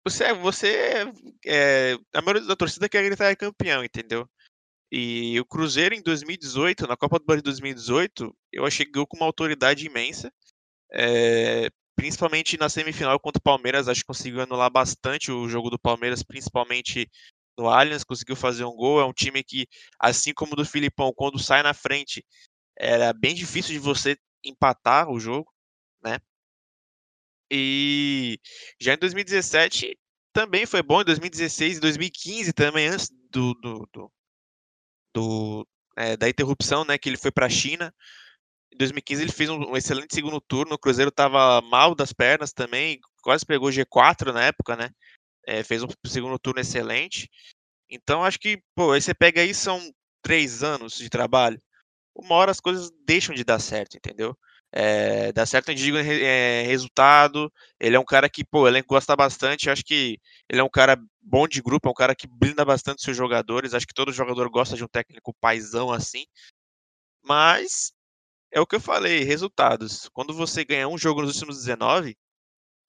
[0.06, 1.04] você, você
[1.44, 4.28] é, a maioria da torcida quer gritar é campeão, entendeu?
[4.90, 9.16] E o Cruzeiro em 2018, na Copa do Brasil 2018, eu achei que ganhou com
[9.16, 10.32] uma autoridade imensa,
[10.92, 15.78] é, principalmente na semifinal contra o Palmeiras, acho que conseguiu anular bastante o jogo do
[15.78, 17.08] Palmeiras, principalmente
[17.58, 19.00] no Allianz, conseguiu fazer um gol.
[19.00, 19.66] É um time que,
[19.98, 22.24] assim como o do Filipão, quando sai na frente,
[22.78, 25.50] era bem difícil de você empatar o jogo,
[26.02, 26.18] né?
[27.50, 28.38] E
[28.80, 29.96] já em 2017
[30.32, 34.12] também foi bom, em 2016 e 2015 também, antes do, do, do,
[35.14, 37.94] do é, da interrupção, né, que ele foi para a China.
[38.72, 42.52] Em 2015 ele fez um, um, excelente segundo turno, o Cruzeiro estava mal das pernas
[42.52, 44.90] também, quase pegou G4 na época, né?
[45.46, 47.28] É, fez um segundo turno excelente.
[47.90, 49.80] Então acho que, pô, aí você pega aí, são
[50.22, 51.60] três anos de trabalho
[52.14, 54.36] uma hora as coisas deixam de dar certo, entendeu?
[54.74, 57.52] É, dá certo, eu digo é, resultado.
[57.78, 59.68] Ele é um cara que, pô, ele gosta bastante.
[59.70, 63.02] Acho que ele é um cara bom de grupo, é um cara que blinda bastante
[63.02, 63.74] seus jogadores.
[63.74, 66.24] Acho que todo jogador gosta de um técnico paisão assim.
[67.22, 67.92] Mas
[68.52, 70.08] é o que eu falei, resultados.
[70.12, 72.16] Quando você ganha um jogo nos últimos 19,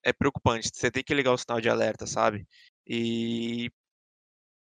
[0.04, 0.70] é preocupante.
[0.74, 2.46] Você tem que ligar o sinal de alerta, sabe?
[2.86, 3.72] E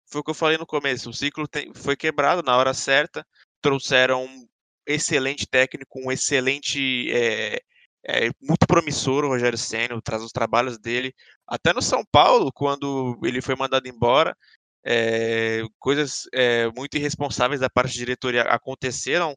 [0.06, 1.10] foi o que eu falei no começo.
[1.10, 3.26] O ciclo foi quebrado na hora certa.
[3.60, 4.48] Trouxeram um
[4.86, 7.10] excelente técnico, um excelente.
[7.12, 7.60] É,
[8.04, 11.14] é, muito promissor o Rogério Senna, traz os trabalhos dele.
[11.46, 14.36] Até no São Paulo, quando ele foi mandado embora,
[14.84, 19.36] é, coisas é, muito irresponsáveis da parte da diretoria aconteceram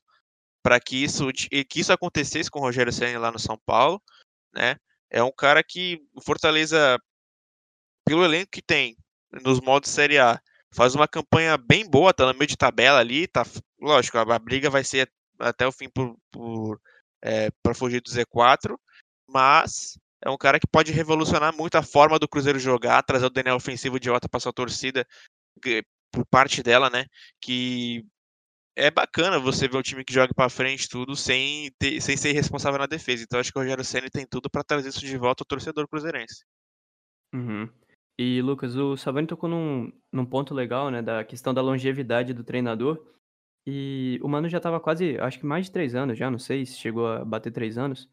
[0.66, 4.02] para que isso, que isso acontecesse com o Rogério Senna lá no São Paulo.
[4.52, 4.78] Né?
[5.12, 7.00] É um cara que o Fortaleza,
[8.04, 8.98] pelo elenco que tem
[9.44, 10.42] nos modos Série A,
[10.74, 13.46] faz uma campanha bem boa, tá no meio de tabela ali, tá,
[13.80, 16.82] lógico, a, a briga vai ser até o fim por, por
[17.24, 18.76] é, para fugir do Z4,
[19.30, 23.30] mas é um cara que pode revolucionar muito a forma do Cruzeiro jogar, trazer o
[23.30, 25.06] Daniel ofensivo de volta para sua torcida
[26.12, 27.06] por parte dela, né?
[27.40, 28.04] Que
[28.76, 32.34] é bacana você ver o time que joga para frente tudo sem, ter, sem ser
[32.34, 33.24] responsável na defesa.
[33.24, 35.88] Então acho que o Rogério Ceni tem tudo para trazer isso de volta ao torcedor
[35.88, 36.44] cruzeirense.
[37.34, 37.70] Uhum.
[38.18, 42.44] E Lucas, o Savani tocou num, num ponto legal, né, da questão da longevidade do
[42.44, 43.06] treinador.
[43.68, 46.66] E o Mano já estava quase, acho que mais de três anos já, não sei
[46.66, 48.10] se chegou a bater três anos.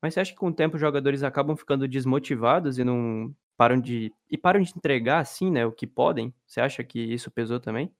[0.00, 3.80] Mas você acha que com o tempo os jogadores acabam ficando desmotivados e não param
[3.80, 4.12] de.
[4.30, 6.34] e param de entregar assim, né, o que podem?
[6.46, 7.92] Você acha que isso pesou também?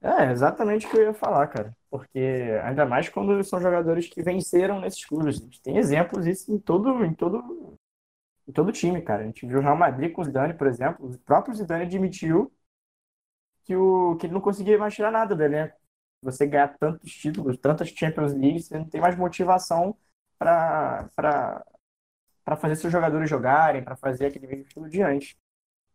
[0.00, 1.76] É, exatamente o que eu ia falar, cara.
[1.90, 2.18] Porque
[2.62, 5.40] ainda mais quando são jogadores que venceram nesses clubes.
[5.40, 7.76] A gente tem exemplos isso em todo, em todo,
[8.48, 9.22] em todo time, cara.
[9.22, 11.06] A gente viu o Real Madrid com o Zidane, por exemplo.
[11.10, 12.52] O próprio Zidane admitiu
[13.64, 15.76] que, o, que ele não conseguia mais tirar nada do elenco
[16.22, 19.96] você ganhar tantos títulos, tantas Champions League, você não tem mais motivação
[20.36, 21.08] para
[22.60, 25.36] fazer seus jogadores jogarem, para fazer aquele mesmo estilo de antes.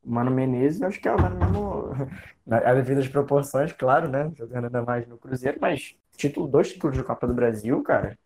[0.04, 1.83] O Mano Menezes, eu acho que é o mesmo.
[2.50, 4.32] A devidas proporções, claro, né?
[4.36, 8.18] Jogando ainda mais no Cruzeiro, mas título, dois títulos de Copa do Brasil, cara,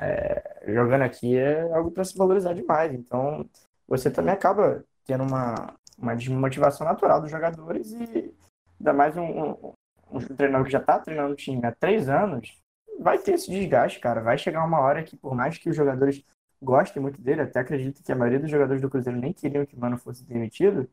[0.00, 2.92] é, jogando aqui é algo para se valorizar demais.
[2.92, 3.48] Então,
[3.88, 8.34] você também acaba tendo uma, uma desmotivação natural dos jogadores e
[8.80, 9.74] ainda mais um,
[10.10, 12.60] um treinador que já está treinando o time há três anos,
[12.98, 14.20] vai ter esse desgaste, cara.
[14.20, 16.24] Vai chegar uma hora que, por mais que os jogadores
[16.62, 19.76] gostem muito dele, até acredito que a maioria dos jogadores do Cruzeiro nem queriam que
[19.76, 20.88] o Mano fosse demitido,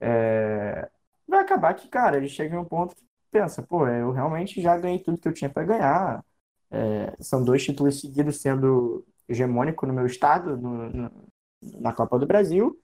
[0.00, 0.88] é...
[1.30, 4.98] vai acabar que, cara, ele chega um ponto que pensa, pô, eu realmente já ganhei
[5.00, 6.24] tudo que eu tinha para ganhar.
[6.70, 7.16] É...
[7.22, 11.30] São dois títulos seguidos sendo hegemônico no meu estado, no, no,
[11.80, 12.78] na Copa do Brasil.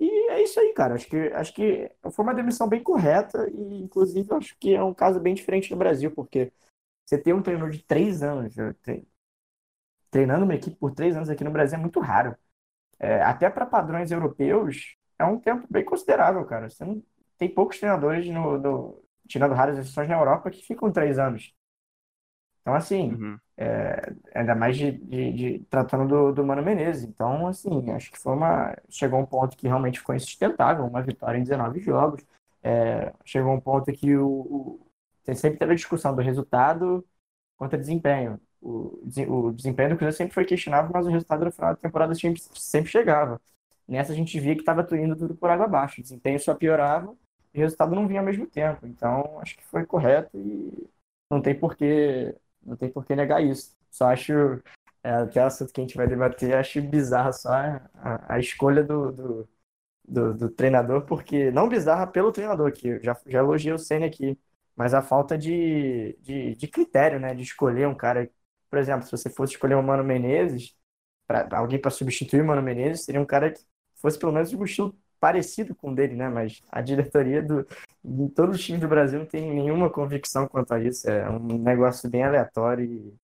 [0.00, 0.94] E é isso aí, cara.
[0.94, 4.94] Acho que, acho que foi uma demissão bem correta e, inclusive, acho que é um
[4.94, 6.52] caso bem diferente no Brasil, porque
[7.06, 8.54] você ter um treinador de três anos,
[10.10, 12.36] treinando uma equipe por três anos aqui no Brasil é muito raro.
[12.98, 16.70] É, até para padrões europeus, é um tempo bem considerável, cara.
[16.70, 17.02] Você não,
[17.38, 21.54] tem poucos treinadores, no, no, tirando raras exceções na Europa, que ficam três anos.
[22.60, 23.38] Então, assim, uhum.
[23.56, 27.04] é, ainda mais de, de, de tratando do, do, Mano Menezes.
[27.04, 28.76] Então, assim, acho que foi uma.
[28.90, 32.22] Chegou um ponto que realmente ficou insustentável, uma vitória em 19 jogos.
[32.62, 34.86] É, chegou um ponto que o, o,
[35.34, 37.02] sempre teve a discussão do resultado
[37.56, 38.40] contra desempenho.
[38.60, 42.14] O, o desempenho do Cruzeiro sempre foi questionável, mas o resultado no final da temporada
[42.14, 43.40] sempre, sempre chegava.
[43.86, 46.00] Nessa a gente via que estava indo tudo por água abaixo.
[46.00, 47.16] O desempenho só piorava
[47.60, 48.86] o resultado não vinha ao mesmo tempo.
[48.86, 50.88] Então, acho que foi correto e
[51.30, 52.34] não tem porquê
[52.68, 53.76] não tem por que negar isso.
[53.90, 54.32] Só acho,
[55.02, 58.82] é, que é assunto que a gente vai debater, acho bizarra só a, a escolha
[58.84, 59.48] do, do,
[60.06, 64.38] do, do, treinador, porque, não bizarra pelo treinador, que já, já elogiei o Senna aqui,
[64.76, 68.30] mas a falta de, de, de, critério, né, de escolher um cara,
[68.70, 70.76] por exemplo, se você fosse escolher o Mano Menezes,
[71.26, 73.60] pra, alguém para substituir o Mano Menezes, seria um cara que
[73.96, 76.28] fosse pelo menos de um estilo parecido com o dele, né?
[76.28, 77.66] Mas a diretoria do
[78.04, 81.08] em todo o time do Brasil não tem nenhuma convicção quanto a isso.
[81.08, 83.14] É um negócio bem aleatório e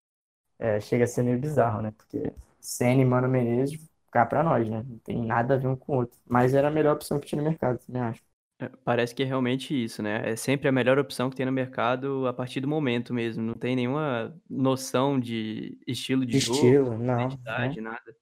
[0.58, 1.92] é, chega a ser meio bizarro, né?
[1.96, 3.78] Porque Senna e Mano Menezes
[4.10, 4.84] cá para nós, né?
[4.88, 6.16] Não tem nada a ver um com o outro.
[6.24, 8.22] Mas era a melhor opção que tinha no mercado, também acho.
[8.60, 10.30] É, parece que é realmente isso, né?
[10.30, 13.42] É sempre a melhor opção que tem no mercado a partir do momento mesmo.
[13.42, 17.90] Não tem nenhuma noção de estilo de, de jogo, estilo, não, identidade, né?
[17.90, 18.16] nada.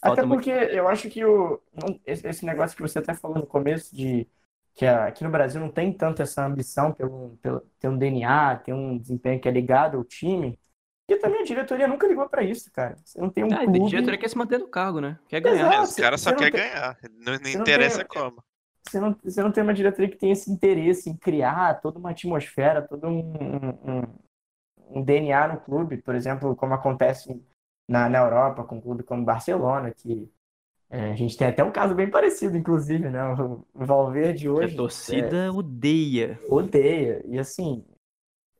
[0.00, 0.72] Até porque muito...
[0.72, 1.60] eu acho que o,
[2.06, 4.26] esse negócio que você até falou no começo de
[4.74, 8.72] que aqui no Brasil não tem tanto essa ambição pelo, pelo ter um DNA, ter
[8.72, 10.58] um desempenho que é ligado ao time,
[11.04, 12.96] porque também a diretoria nunca ligou para isso, cara.
[13.02, 13.82] Você não tem um ah, clube...
[13.82, 15.18] A diretoria quer se manter no cargo, né?
[15.26, 15.66] Quer ganhar.
[15.66, 16.60] Exato, Os caras só querem tem...
[16.60, 16.98] ganhar.
[17.18, 18.20] Não, não interessa não tem...
[18.22, 18.44] como.
[18.86, 22.10] Você não, você não tem uma diretoria que tem esse interesse em criar toda uma
[22.10, 23.20] atmosfera, todo um,
[23.84, 27.42] um, um DNA no clube, por exemplo, como acontece
[27.88, 30.30] na, na Europa, com um clube como Barcelona, que
[30.90, 33.22] é, a gente tem até um caso bem parecido, inclusive, né?
[33.34, 34.74] O Valverde hoje.
[34.74, 36.38] A torcida é, odeia.
[36.48, 37.22] Odeia.
[37.26, 37.84] E assim,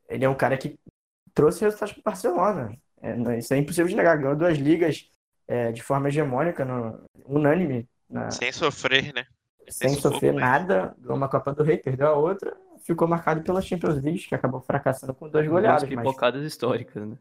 [0.09, 0.79] ele é um cara que
[1.33, 2.77] trouxe resultados para o Barcelona.
[3.01, 4.19] É, isso é impossível de negar.
[4.19, 5.11] Ganhou duas ligas
[5.47, 7.89] é, de forma hegemônica, no, unânime.
[8.09, 8.31] Na...
[8.31, 9.25] Sem sofrer, né?
[9.71, 14.03] sem sofrer nada, ganhou uma Copa do Rei, perdeu a outra, ficou marcado pela Champions
[14.03, 15.83] League, que acabou fracassando com duas goleadas.
[15.83, 16.53] Duas pipocadas mas...
[16.53, 17.17] históricas, né?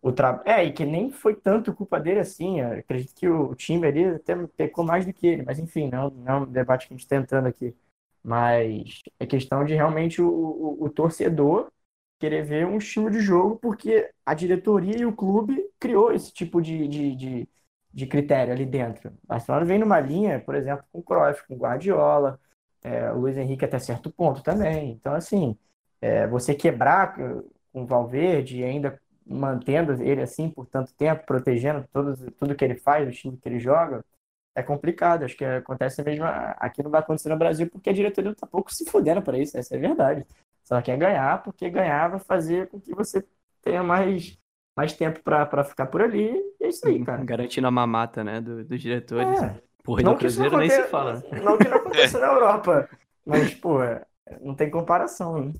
[0.00, 0.10] O.
[0.44, 2.60] É, e que nem foi tanto culpa dele assim.
[2.60, 6.10] Eu acredito que o time ali até pecou mais do que ele, mas enfim, não,
[6.10, 7.74] não é um debate que a gente está entrando aqui.
[8.22, 11.70] Mas é questão de realmente o, o, o torcedor
[12.18, 16.60] querer ver um estilo de jogo, porque a diretoria e o clube criou esse tipo
[16.60, 17.48] de, de, de,
[17.92, 19.10] de critério ali dentro.
[19.24, 22.40] O Barcelona vem numa linha, por exemplo, com o Cruyff, com o Guardiola,
[22.82, 24.90] é, o Luiz Henrique até certo ponto também.
[24.92, 25.56] Então, assim,
[26.00, 31.86] é, você quebrar com o Valverde e ainda mantendo ele assim por tanto tempo, protegendo
[31.92, 34.04] todo, tudo que ele faz, o time que ele joga,
[34.54, 35.24] é complicado.
[35.24, 38.72] Acho que acontece mesmo aqui não vai acontecer no Brasil porque a diretoria está pouco
[38.74, 40.26] se fudendo para isso, essa é a verdade.
[40.64, 43.24] Só quer ganhar porque ganhar vai fazer com que você
[43.62, 44.38] tenha mais,
[44.76, 46.30] mais tempo para ficar por ali.
[46.60, 47.24] E é isso aí, cara.
[47.24, 49.42] Garantindo a mamata, né, dos do diretores.
[49.42, 49.62] É.
[49.82, 51.22] Porra, não no Cruzeiro nem se fala.
[51.42, 52.88] Não que não aconteça na Europa,
[53.24, 53.78] mas, pô,
[54.42, 55.52] não tem comparação, né?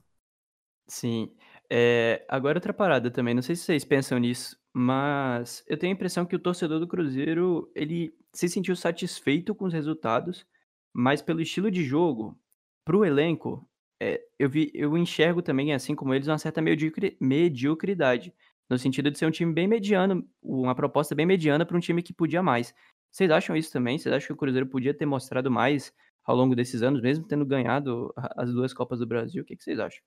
[0.87, 1.35] Sim.
[1.71, 5.95] É, agora outra parada também, não sei se vocês pensam nisso, mas eu tenho a
[5.95, 10.47] impressão que o torcedor do Cruzeiro, ele se sentiu satisfeito com os resultados,
[10.95, 12.39] mas pelo estilo de jogo,
[12.85, 13.69] pro elenco,
[14.01, 18.33] é, eu, vi, eu enxergo também, assim como eles, uma certa mediocri, mediocridade,
[18.71, 22.03] no sentido de ser um time bem mediano, uma proposta bem mediana para um time
[22.03, 22.75] que podia mais.
[23.11, 23.99] Vocês acham isso também?
[23.99, 25.93] Vocês acham que o Cruzeiro podia ter mostrado mais
[26.25, 29.43] ao longo desses anos, mesmo tendo ganhado as duas Copas do Brasil?
[29.43, 30.03] O que, que vocês acham?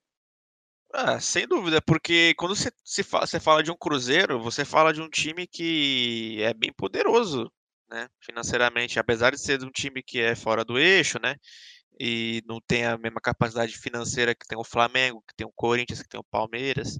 [0.94, 4.92] Ah, sem dúvida, porque quando você, se fala, você fala de um Cruzeiro, você fala
[4.92, 7.50] de um time que é bem poderoso,
[7.88, 8.08] né?
[8.20, 11.36] Financeiramente, apesar de ser um time que é fora do eixo, né?
[12.00, 16.02] E não tem a mesma capacidade financeira que tem o Flamengo, que tem o Corinthians,
[16.02, 16.98] que tem o Palmeiras,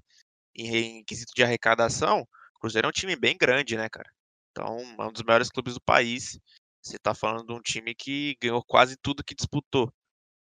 [0.55, 2.23] em, em quesito de arrecadação,
[2.57, 4.11] o Cruzeiro é um time bem grande, né, cara?
[4.53, 6.39] Então, é um dos maiores clubes do país.
[6.83, 9.93] Você tá falando de um time que ganhou quase tudo que disputou,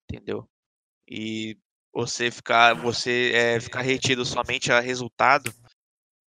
[0.10, 0.50] entendeu?
[1.08, 1.58] E
[1.98, 5.52] você ficar você é, ficar retido somente a resultado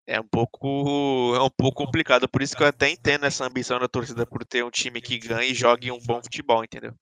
[0.08, 2.28] é um pouco é um pouco complicado.
[2.28, 5.20] Por isso que eu até entendo essa ambição da torcida por ter um time que
[5.20, 6.96] ganhe e jogue um bom futebol, entendeu?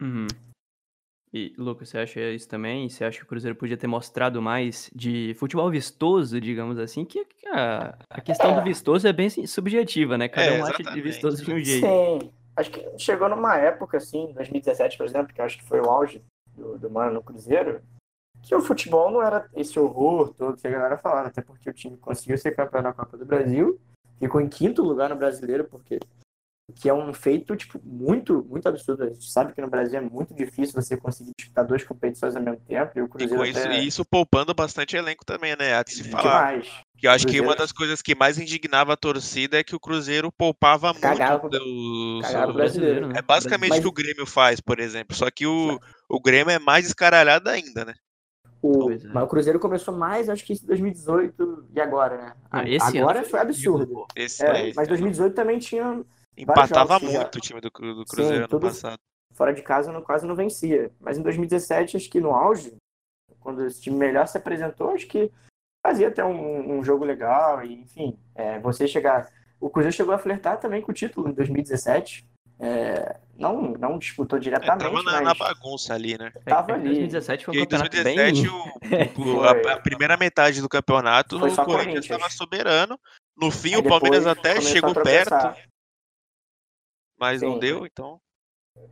[0.00, 0.26] Uhum.
[1.32, 2.88] E, Lucas, você acha isso também?
[2.88, 7.04] Você acha que o Cruzeiro podia ter mostrado mais de futebol vistoso, digamos assim?
[7.04, 10.26] Que a, a questão do vistoso é bem subjetiva, né?
[10.26, 11.86] Cada é, um acha de vistoso de um jeito.
[11.86, 12.32] Sim.
[12.56, 16.20] Acho que chegou numa época, assim, 2017, por exemplo, que acho que foi o auge
[16.54, 17.82] do, do Mano no Cruzeiro,
[18.42, 21.74] que o futebol não era esse horror todo que a galera falava, até porque o
[21.74, 23.78] time conseguiu ser campeão da Copa do Brasil,
[24.18, 25.98] ficou em quinto lugar no brasileiro, porque
[26.70, 29.02] que é um feito tipo muito muito absurdo.
[29.02, 32.42] A gente sabe que no Brasil é muito difícil você conseguir disputar duas competições ao
[32.42, 32.92] mesmo tempo.
[32.96, 33.78] E, o Cruzeiro e, isso, até...
[33.80, 35.74] isso poupando bastante elenco também, né?
[35.74, 36.52] Há de se falar.
[36.52, 36.80] Demais.
[37.00, 37.46] Que eu acho Cruzeiro...
[37.46, 41.48] que uma das coisas que mais indignava a torcida é que o Cruzeiro poupava Cagava,
[41.48, 43.08] muito do Cagava brasileiro.
[43.08, 43.14] Né?
[43.16, 43.80] É basicamente o Mas...
[43.80, 45.16] que o Grêmio faz, por exemplo.
[45.16, 47.94] Só que o, o Grêmio é mais escaralhado ainda, né?
[48.60, 48.98] O, é.
[49.14, 52.34] Mas o Cruzeiro começou mais, acho que em 2018 e agora, né?
[52.50, 54.04] Ah, agora foi absurdo.
[54.14, 56.04] Esse, é, é, mas 2018 também tinha.
[56.36, 57.26] Empatava muito já...
[57.26, 58.98] o time do, do Cruzeiro Sim, ano passado.
[59.32, 60.90] Fora de casa não, quase não vencia.
[61.00, 62.76] Mas em 2017, acho que no auge,
[63.38, 65.32] quando esse time melhor se apresentou, acho que
[65.82, 67.64] fazia até um, um jogo legal.
[67.64, 69.28] E, enfim, é, você chegar.
[69.60, 72.26] O Cruzeiro chegou a flertar também com o título em 2017.
[72.62, 74.84] É, não, não disputou é, diretamente.
[74.84, 75.22] É, tava na, mas...
[75.22, 76.30] na, bagunça ali, né?
[76.44, 76.84] Tava ali.
[76.84, 78.42] 2017 foi um e campeonato 2017,
[78.88, 79.12] bem...
[79.16, 82.98] o, o, a, a, primeira metade do campeonato, o Corinthians estava soberano.
[83.36, 85.54] No fim, Aí o Palmeiras até chegou perto.
[87.18, 87.46] Mas Sim.
[87.46, 88.20] não deu, então.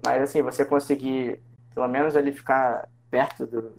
[0.05, 1.41] Mas assim, você conseguir,
[1.75, 3.75] pelo menos ali ficar perto do,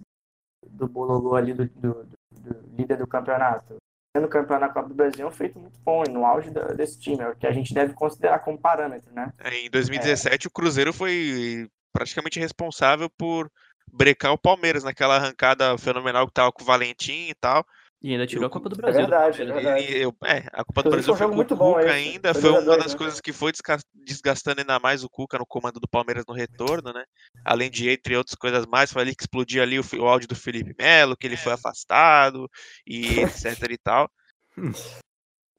[0.65, 3.77] do bololô ali do, do, do líder do campeonato
[4.15, 6.67] sendo campeão da Copa do Brasil é um feito muito bom e no auge da,
[6.67, 9.31] desse time, é o que a gente deve considerar como parâmetro, né?
[9.39, 10.47] É, em 2017 é.
[10.47, 13.49] o Cruzeiro foi praticamente responsável por
[13.91, 17.65] brecar o Palmeiras naquela arrancada fenomenal que tava com o Valentim e tal.
[18.01, 19.01] E ainda tirou a Copa do é Brasil.
[19.01, 19.83] É verdade, é verdade.
[19.83, 22.51] E, eu, é, a Copa do Brasil foi muito o Cuca bom ainda, foi, foi
[22.51, 22.97] uma das né?
[22.97, 23.51] coisas que foi
[23.93, 27.03] desgastando ainda mais o Cuca no comando do Palmeiras no retorno, né?
[27.43, 30.35] Além de, entre outras coisas mais, foi ali que explodiu ali o, o áudio do
[30.35, 32.49] Felipe Melo, que ele foi afastado,
[32.87, 34.09] e etc e tal.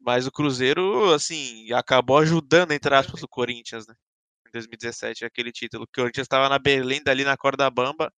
[0.00, 3.94] Mas o Cruzeiro, assim, acabou ajudando, entre aspas, o Corinthians, né?
[4.48, 5.84] Em 2017, aquele título.
[5.84, 8.10] O Corinthians estava na Berlinda ali na corda bamba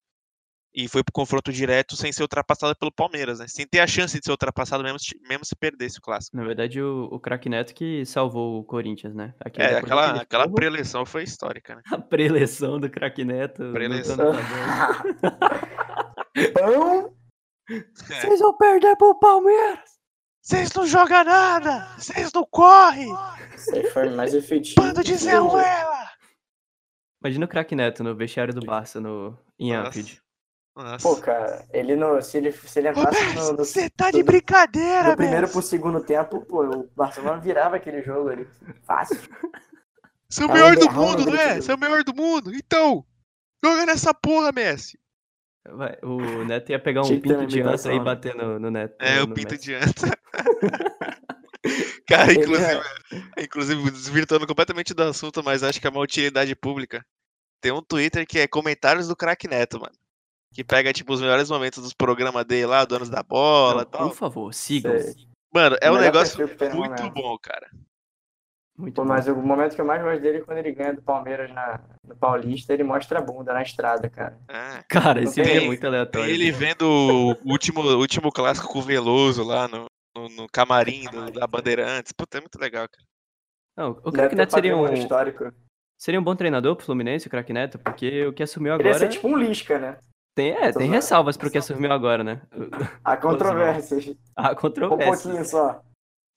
[0.75, 3.47] e foi pro confronto direto sem ser ultrapassado pelo Palmeiras, né?
[3.47, 4.99] Sem ter a chance de ser ultrapassado mesmo,
[5.29, 6.37] mesmo se perdesse o clássico.
[6.37, 9.35] Na verdade, o, o craque Neto que salvou o Corinthians, né?
[9.41, 11.83] Aquele é, aquela, aquela preleção foi histórica, né?
[11.93, 13.71] A preleção do craque Neto.
[13.73, 14.33] Preleção.
[16.55, 17.15] Pão!
[17.95, 19.93] Vocês vão perder pro Palmeiras!
[20.41, 21.87] Vocês não jogam nada!
[21.97, 23.15] Vocês não correm!
[23.55, 24.81] Isso aí foi mais efetivo.
[24.81, 26.11] Bando de Zé Ruela!
[27.23, 29.73] Imagina o craque Neto no vestiário do Barça no, em.
[29.73, 30.22] Anfield.
[30.75, 31.07] Nossa.
[31.07, 35.11] Pô, cara, ele no, se ele, se ele entrasse no, no, Você tá de brincadeira,
[35.11, 38.49] do primeiro pro segundo tempo, pô, o Barcelona virava aquele jogo ali.
[38.83, 39.19] Fácil.
[40.29, 41.59] Você é o Tá melhor do mundo, o não é?
[41.59, 42.55] é o melhor do mundo.
[42.55, 43.05] Então,
[43.63, 44.99] joga nessa porra, Messi.
[45.69, 48.05] Vai, o Neto ia pegar um Tinha pinto de anta e né?
[48.05, 48.97] bater no, no Neto.
[48.99, 49.65] É, no o pinto Messi.
[49.65, 50.19] de anta.
[52.09, 52.81] Cara, inclusive,
[53.37, 57.05] é- inclusive, desvirtuando completamente do assunto, mas acho que é uma utilidade pública.
[57.61, 59.95] Tem um Twitter que é comentários do craque Neto, mano.
[60.53, 64.09] Que pega, tipo, os melhores momentos dos programas dele lá, donos da bola e tal.
[64.09, 64.99] por favor, sigam.
[64.99, 65.15] Sei.
[65.55, 67.15] Mano, é um negócio tem muito momento.
[67.15, 67.71] bom, cara.
[68.77, 69.09] Muito Pô, bom.
[69.09, 71.81] mas o momento que eu mais gosto dele é quando ele ganha do Palmeiras na,
[72.07, 74.39] no Paulista, ele mostra a bunda na estrada, cara.
[74.49, 74.83] É.
[74.89, 76.31] Cara, esse Tem- vídeo é muito Tem aleatório.
[76.31, 79.87] ele vendo o último, último clássico com o Veloso lá no,
[80.17, 82.13] no, no camarim do- da Bandeirantes.
[82.13, 83.07] Puta, é muito legal, cara.
[83.77, 85.51] Não, o ter Neto seria um, histórico.
[85.99, 88.91] seria um bom treinador pro Fluminense, o craque Neto, porque o que assumiu Ele ia
[88.91, 88.99] agora.
[88.99, 89.99] ser tipo um Lisca, né?
[90.35, 92.41] Tem, é, tem ressalvas pro que assumiu agora, né?
[93.05, 94.15] Há controvérsias.
[94.35, 95.25] A Um controvérsia.
[95.31, 95.83] pouquinho só.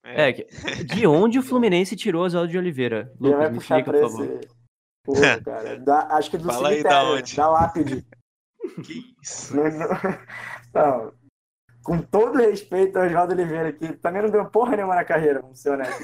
[0.03, 0.43] É, que-
[0.83, 3.11] de onde o Fluminense tirou Oswaldo de Oliveira?
[3.21, 4.17] Ele vai Lucas, me puxar explica, por esse.
[4.17, 4.39] favor.
[5.05, 5.79] Porra, cara.
[5.79, 7.35] Da- acho que do Fala aí da cemitério, onde.
[7.35, 8.05] da lápide.
[8.83, 9.53] Que isso?
[10.73, 11.13] Não.
[11.83, 15.61] Com todo respeito ao Oswaldo Oliveira, que também não deu porra nenhuma na carreira, vamos
[15.61, 16.03] ser honestos.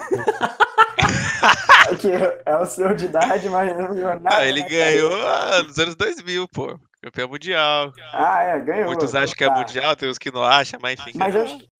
[1.90, 2.12] É que
[2.46, 4.30] é o senhor de idade, mas não ganhou nada.
[4.38, 5.64] Ah, ele na ganhou carreira.
[5.64, 6.80] nos anos 2000, pô.
[7.04, 7.92] Campeão mundial.
[8.14, 8.86] Ah, é, ganhou.
[8.88, 9.56] Muitos acham que é Tá.
[9.56, 11.12] mundial, tem uns que não acham, mas enfim.
[11.16, 11.56] Mas eu ganhou.
[11.58, 11.72] acho que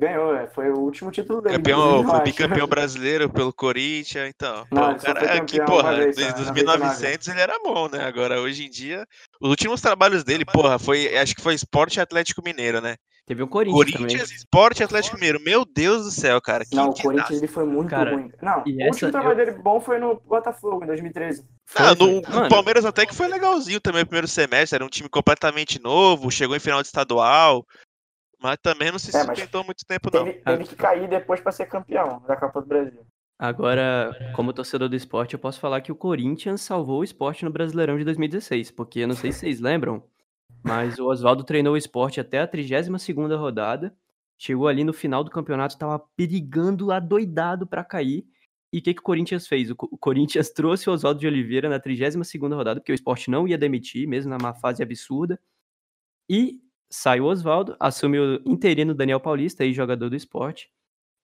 [0.00, 0.46] ganhou, é.
[0.48, 1.56] Foi o último título dele.
[1.56, 4.66] Campeão, foi bicampeão brasileiro pelo Corinthians, então.
[4.72, 6.78] Não, Pô, cara, campeão porra, vez, desde só, os 99.
[6.78, 8.04] 1900 ele era bom, né?
[8.04, 9.06] Agora, hoje em dia,
[9.40, 12.96] os últimos trabalhos dele, porra, foi, acho que foi Esporte Atlético Mineiro, né?
[13.26, 15.40] Teve o Corinthians, Corinthians, Esporte Atlético Mineiro.
[15.40, 16.62] Meu Deus do céu, cara.
[16.64, 16.94] Que Não, o.
[16.94, 18.30] Corinthians ele foi muito Cara, ruim.
[18.42, 21.38] Não, e o essa- último trabalho dele bom foi no Botafogo, em 2013.
[21.42, 21.92] também.
[21.92, 22.46] Ah, Foi, no, foi.
[22.46, 26.30] O Palmeiras até que foi legalzinho também o primeiro semestre, era um time completamente novo,
[26.30, 27.64] chegou em final de estadual,
[28.42, 30.24] mas também não se É, sustentou muito tempo, não.
[30.26, 33.06] Teve, teve que cair depois pra ser campeão da Copa do Brasil.
[33.38, 37.50] Agora, como torcedor do esporte, eu posso falar que o Corinthians salvou o esporte no
[37.50, 40.04] Brasileirão de 2016, porque eu não sei se vocês lembram,
[40.64, 43.94] mas o Oswaldo treinou o esporte até a 32ª rodada,
[44.38, 48.26] chegou ali no final do campeonato, estava perigando adoidado para cair,
[48.72, 49.70] e o que, que o Corinthians fez?
[49.70, 53.30] O, Co- o Corinthians trouxe o Oswaldo de Oliveira na 32ª rodada, porque o esporte
[53.30, 55.38] não ia demitir, mesmo na má fase absurda,
[56.28, 56.60] e
[56.90, 60.70] sai o Oswaldo, assume o interino Daniel Paulista, aí jogador do esporte,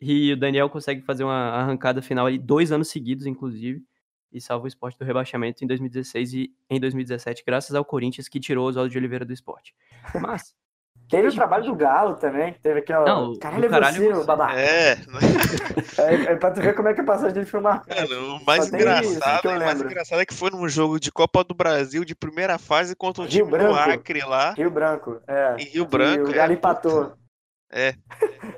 [0.00, 3.84] e o Daniel consegue fazer uma arrancada final ali, dois anos seguidos, inclusive,
[4.32, 8.38] e salva o esporte do rebaixamento em 2016 e em 2017, graças ao Corinthians que
[8.40, 9.74] tirou o Oswaldo de Oliveira do esporte.
[10.20, 10.54] Mas,
[11.10, 13.04] Teve o trabalho do Galo também, que teve aquela.
[13.04, 14.22] Não, caralho, é caralho você, é você.
[14.22, 14.60] o babaca.
[14.60, 14.94] É,
[15.98, 18.08] É, é pra tu ver como é que a passagem dele foi marcante.
[18.08, 21.00] mano, o mais Só engraçado, que eu o mais engraçado é que foi num jogo
[21.00, 23.72] de Copa do Brasil de primeira fase contra o Rio time Branco.
[23.72, 25.56] do Acre lá, Rio Branco, é.
[25.58, 26.30] em Rio E Branco.
[26.30, 27.12] o Galo é, empatou.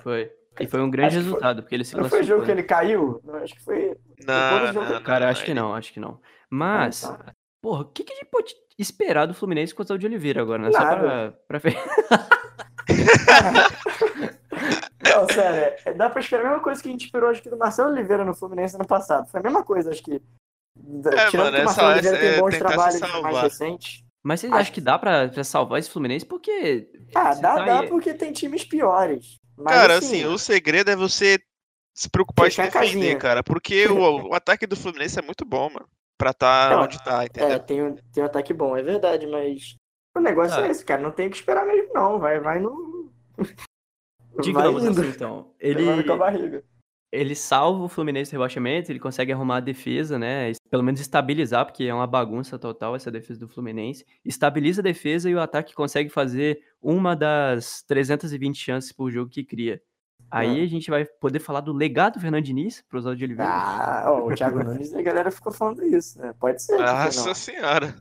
[0.03, 0.31] foi.
[0.61, 2.43] E foi um grande Acho que foi- resultado, porque ele se Não foi o jogo
[2.43, 2.53] que né?
[2.55, 3.21] ele caiu?
[3.25, 3.97] Não, acho que foi.
[4.27, 6.21] Não, não, não, Cara, não, acho que não, acho que não.
[6.51, 7.33] Mas, Ah, tá.
[7.63, 10.63] porra, o que, que a gente pode esperar do Fluminense com o de Oliveira agora,
[10.63, 10.73] né?
[10.73, 11.39] Só pra, Nada.
[11.49, 11.77] pra ver.
[15.05, 17.51] Não, sério, é- dá pra esperar a mesma coisa que a gente esperou, acho que
[17.51, 19.29] do Marcelo Oliveira no Fluminense ano passado.
[19.31, 20.15] Foi a mesma coisa, acho que.
[20.15, 24.03] É, Tirando mano, que o é Marcelo só- Oliveira é tem bons trabalhos mais recentes.
[24.25, 26.25] Mas vocês Acho acham que dá pra, pra salvar esse Fluminense?
[26.25, 26.89] Porque.
[27.15, 29.39] Ah, dá, tá dá aí- porque tem times piores.
[29.57, 31.39] Mas, Cara, assim, o segredo é você
[31.95, 33.19] se preocupar em defender, casinha.
[33.19, 33.43] cara.
[33.43, 35.89] Porque o, o ataque do Fluminense é muito bom, mano.
[36.19, 37.61] Pra tá Não, onde tá, É, entendeu?
[37.61, 39.77] tem um, tem um ataque bom, é verdade, mas
[40.17, 40.67] o negócio Ah.
[40.67, 41.03] é esse, cara.
[41.03, 42.19] Não tem o que esperar mesmo, não.
[42.19, 43.13] Vai, vai no.
[44.41, 45.53] Digamos assim, então.
[45.61, 45.85] Ele...
[47.13, 50.51] Ele, salva o Fluminense do rebaixamento, ele consegue arrumar a defesa, né?
[50.71, 54.07] Pelo menos estabilizar, porque é uma bagunça total essa defesa do Fluminense.
[54.25, 59.45] Estabiliza a defesa e o ataque consegue fazer uma das 320 chances por jogo que
[59.45, 59.83] cria.
[60.31, 60.63] Aí É.
[60.65, 63.51] a gente vai poder falar do legado Fernando Diniz pro Oswaldo de Oliveira.
[63.53, 66.33] Ah, ó, o Thiago Nunes, a galera ficou falando isso, né?
[66.41, 66.77] Pode ser.
[66.79, 67.35] que Nossa não?
[67.35, 67.95] senhora.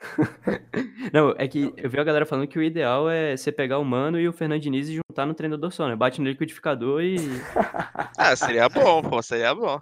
[1.12, 3.84] Não, é que eu vi a galera falando que o ideal é você pegar o
[3.84, 5.96] Mano e o Fernando Diniz e juntar no treinador só, né?
[5.96, 7.16] Bate no liquidificador e.
[8.16, 9.80] Ah, seria bom, pô, seria bom.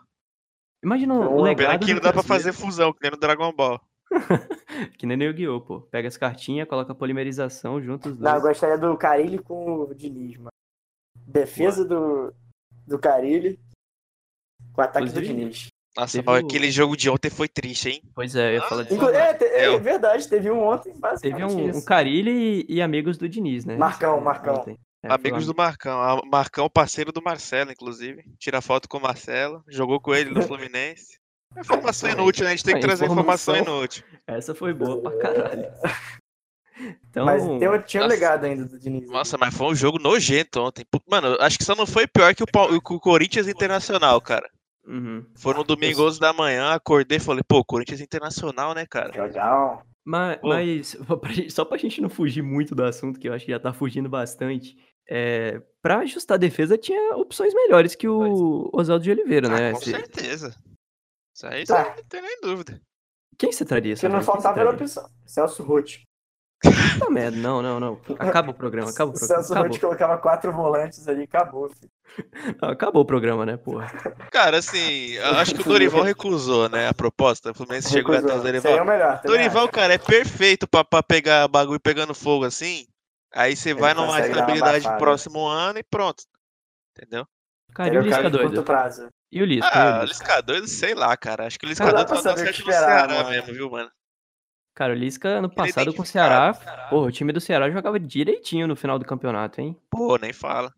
[0.82, 1.84] Imagina o Pô, legado.
[1.84, 3.80] Pena não dá pra fazer fusão, que nem no Dragon Ball.
[4.96, 5.80] Que nem no Yu-Gi-Oh, pô.
[5.80, 9.94] Pega as cartinhas, coloca a polimerização junto os Não, eu gostaria do Carilli com o
[9.94, 10.52] Diniz, mano.
[11.26, 12.32] Defesa do,
[12.86, 13.58] do Carilli
[14.72, 15.68] com o ataque do Diniz.
[15.98, 18.02] Nossa, Teve aquele jogo de ontem foi triste, hein?
[18.14, 19.08] Pois é, eu ia falar disso.
[19.08, 21.84] É, te- é Eu- verdade, teve um ontem, Teve um, um isso.
[21.84, 23.76] Carilli e, e amigos do Diniz, né?
[23.76, 24.54] Marcão, Marcão.
[24.54, 24.78] Ontem.
[25.02, 26.00] É, Amigos do Marcão.
[26.00, 28.22] A- Marcão, parceiro do Marcelo, inclusive.
[28.38, 29.62] Tira foto com o Marcelo.
[29.68, 31.18] Jogou com ele no Fluminense.
[31.58, 32.50] Informação inútil, né?
[32.50, 34.04] A gente tem que trazer informação informação- inútil.
[34.26, 35.66] Essa foi boa pra caralho.
[37.10, 38.06] Então, Mas tem, tinha um nossa.
[38.06, 39.10] legado ainda do Diniz.
[39.10, 40.84] Nossa, mas foi um jogo nojento ontem.
[41.10, 44.48] Mano, acho que só não foi pior que o, que o Corinthians Internacional, cara.
[44.88, 45.26] Uhum.
[45.36, 49.22] Foi no domingo 11 da manhã, acordei e falei, pô, Corinthians Internacional, né, cara?
[49.24, 49.84] Legal.
[50.04, 50.48] Mas, Pô.
[50.48, 53.52] mas pra gente- só pra gente não fugir muito do assunto, que eu acho que
[53.52, 54.74] já tá fugindo bastante,
[55.08, 59.70] é, pra ajustar a defesa tinha opções melhores que o Oswaldo de Oliveira, né?
[59.70, 60.54] Ah, com Se- certeza.
[61.36, 61.94] Isso aí Tá.
[61.96, 62.80] não tem nem dúvida.
[63.38, 63.94] Quem você traria?
[63.94, 65.08] Que não faltava era opção.
[65.26, 65.98] Celso Roth.
[66.60, 68.00] Puta merda, não, não, não.
[68.18, 69.42] Acaba o programa, acaba o programa.
[69.42, 71.70] Celso Acabou, colocava quatro volantes ali, acabou.
[72.60, 73.86] Não, acabou o programa, né, porra?
[74.32, 77.52] Cara, assim, eu acho que o Dorival recusou, né, a proposta.
[77.52, 78.36] O Fluminense chegou Recusou.
[78.38, 78.98] atrás do Seria o Dorival.
[78.98, 79.20] melhor.
[79.24, 79.72] Dorival, acho.
[79.72, 82.86] cara, é perfeito pra, pra pegar bagulho pegando fogo assim.
[83.32, 86.24] Aí você vai numa estabilidade próximo ano e pronto.
[86.96, 87.24] Entendeu?
[87.74, 88.64] Cara, e o o cara Lisca doido?
[88.64, 89.08] prazo.
[89.30, 89.70] E o Lisca?
[89.72, 90.42] Ah, o o Lisca?
[90.42, 91.46] Doido, sei lá, cara.
[91.46, 92.10] Acho que o Lisca doido
[92.50, 93.30] o que no Ceará mano.
[93.30, 93.90] mesmo, viu, mano?
[94.78, 96.54] Cara, o Lisca ano Ele passado com o Ceará,
[96.88, 99.76] porra, o time do Ceará jogava direitinho no final do campeonato, hein?
[99.90, 100.72] Pô, nem fala.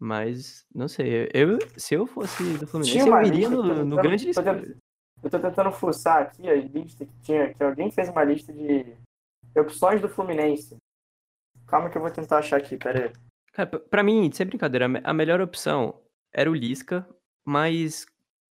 [0.00, 4.26] Mas, não sei, eu, se eu fosse do Fluminense, Tinha eu iria no, no grande
[4.26, 4.42] Lisca.
[4.42, 4.76] tentando-
[5.22, 8.96] Eu tô tentando fuçar aqui a lista que tinha, que alguém fez uma lista de
[9.56, 10.76] opções do Fluminense.
[11.68, 13.12] Calma que eu vou tentar achar aqui, pera aí.
[13.52, 16.00] Cara, pra- mim, sem brincadeira, a melhor opção
[16.32, 17.08] era o Lisca,
[17.46, 18.06] mas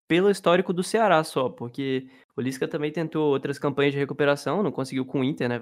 [0.08, 4.72] pelo histórico do Ceará só, porque o Lisca também tentou outras campanhas de recuperação, não
[4.72, 5.60] conseguiu com o Inter, né?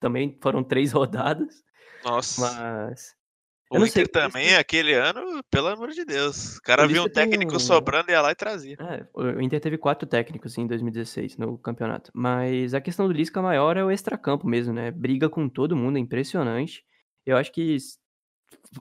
[0.00, 1.62] Também foram três rodadas,
[2.02, 2.40] Nossa.
[2.40, 3.14] mas.
[3.70, 6.56] o Inter sei, também, Lisca- aquele ano, pelo amor de Deus.
[6.56, 8.76] O cara O viu um tem técnico um- sobrando, ia lá e trazia.
[8.80, 12.10] É, o Inter teve quatro técnicos em 2016 no campeonato.
[12.14, 14.90] Mas a questão do Lisca maior é o extracampo mesmo, né?
[14.90, 16.82] Briga com todo mundo, é impressionante.
[17.26, 17.76] Eu acho que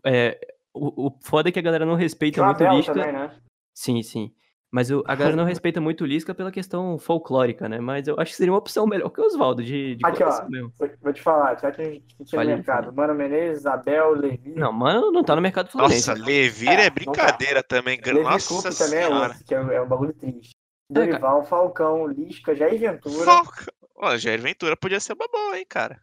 [0.05, 0.39] é,
[0.73, 2.93] o, o foda é que a galera não respeita muito o Lisca.
[2.93, 3.35] também, né?
[3.73, 4.33] Sim, sim.
[4.71, 7.79] Mas o- a galera não respeita muito o Lisca pela questão folclórica, né?
[7.79, 10.47] Mas eu acho que seria uma opção melhor que o Oswaldo, de, de Aqui, ó.
[10.49, 10.73] mesmo.
[11.01, 12.85] Vou- te falar, já que a gente tinha mercado.
[12.85, 12.95] fale.
[12.95, 14.53] Mano Menezes, Abel, Levi.
[14.55, 16.09] Não, mano, não tá no mercado fluminense.
[16.09, 16.23] Nossa?
[16.23, 16.89] Levir É, é, tá.
[16.89, 17.99] brincadeira também.
[17.99, 19.27] gra- Levi Nossa Coupe também é senhora.
[19.33, 20.51] outro, que é, é um bagulho triste.
[20.89, 20.93] É.
[20.93, 25.99] Dorival, Falcão, Lisca, Jair Ventura, Falca- Ó, Jair Ventura podia ser uma boa, hein, cara.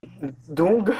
[0.49, 0.97] Dunga,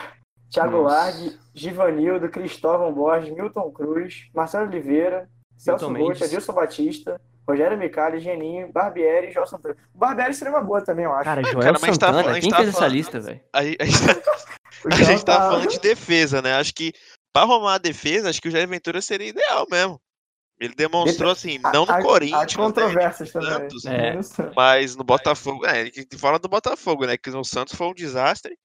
[0.51, 0.95] Thiago Nossa.
[0.95, 6.25] Largue, Givanildo, Cristóvão Borges, Milton Cruz, Marcelo Oliveira, Celso Rocha.
[6.25, 9.75] Adilson Batista, Rogério Micali, Geninho, Barbieri e João Santana.
[9.95, 11.25] O Barbieri seria uma boa também, eu acho.
[11.25, 13.21] Cara, Joel cara, a tá Santana, falando- a gente quem tá fez essa falando- lista,
[13.21, 13.41] velho?
[13.53, 14.23] A, gente- a gente tá,
[14.85, 16.55] a gente tá tá- falando de defesa, né?
[16.55, 16.93] Acho que
[17.33, 20.01] pra arrumar a defesa, acho que o Jair Ventura seria ideal mesmo.
[20.61, 23.71] Ele demonstrou assim, não no há- Corinthians, Há controvérsias né, também.
[23.71, 24.51] Santos, É.
[24.57, 27.17] Mas no Botafogo, é, ele fala do Botafogo, né?
[27.17, 28.59] Que no Santos foi um desastre.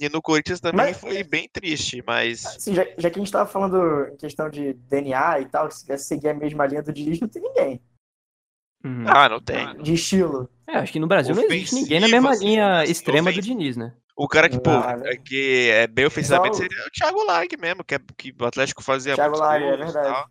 [0.00, 3.30] E no Corinthians também Mas- foi bem triste, mas Assim, já, já que a gente
[3.30, 6.92] tava falando em questão de DNA e tal, se quer seguir a mesma linha do
[6.92, 7.80] Diniz, não tem ninguém
[8.84, 9.04] Uhum.
[9.06, 9.76] ah, não tem.
[9.82, 10.48] de estilo.
[10.66, 13.40] É, acho que no Brasil não existe ninguém na mesma assim, linha extrema do.
[13.40, 13.92] Diniz, né?
[14.16, 15.12] O cara que, pô, Ah, né?
[15.12, 18.34] é que é bem ofensivamente Só o- seria o Thiago Largue mesmo, que, é, que
[18.38, 20.14] o Atlético fazia Thiago muitos Largue, é gols e verdade.
[20.14, 20.30] tal.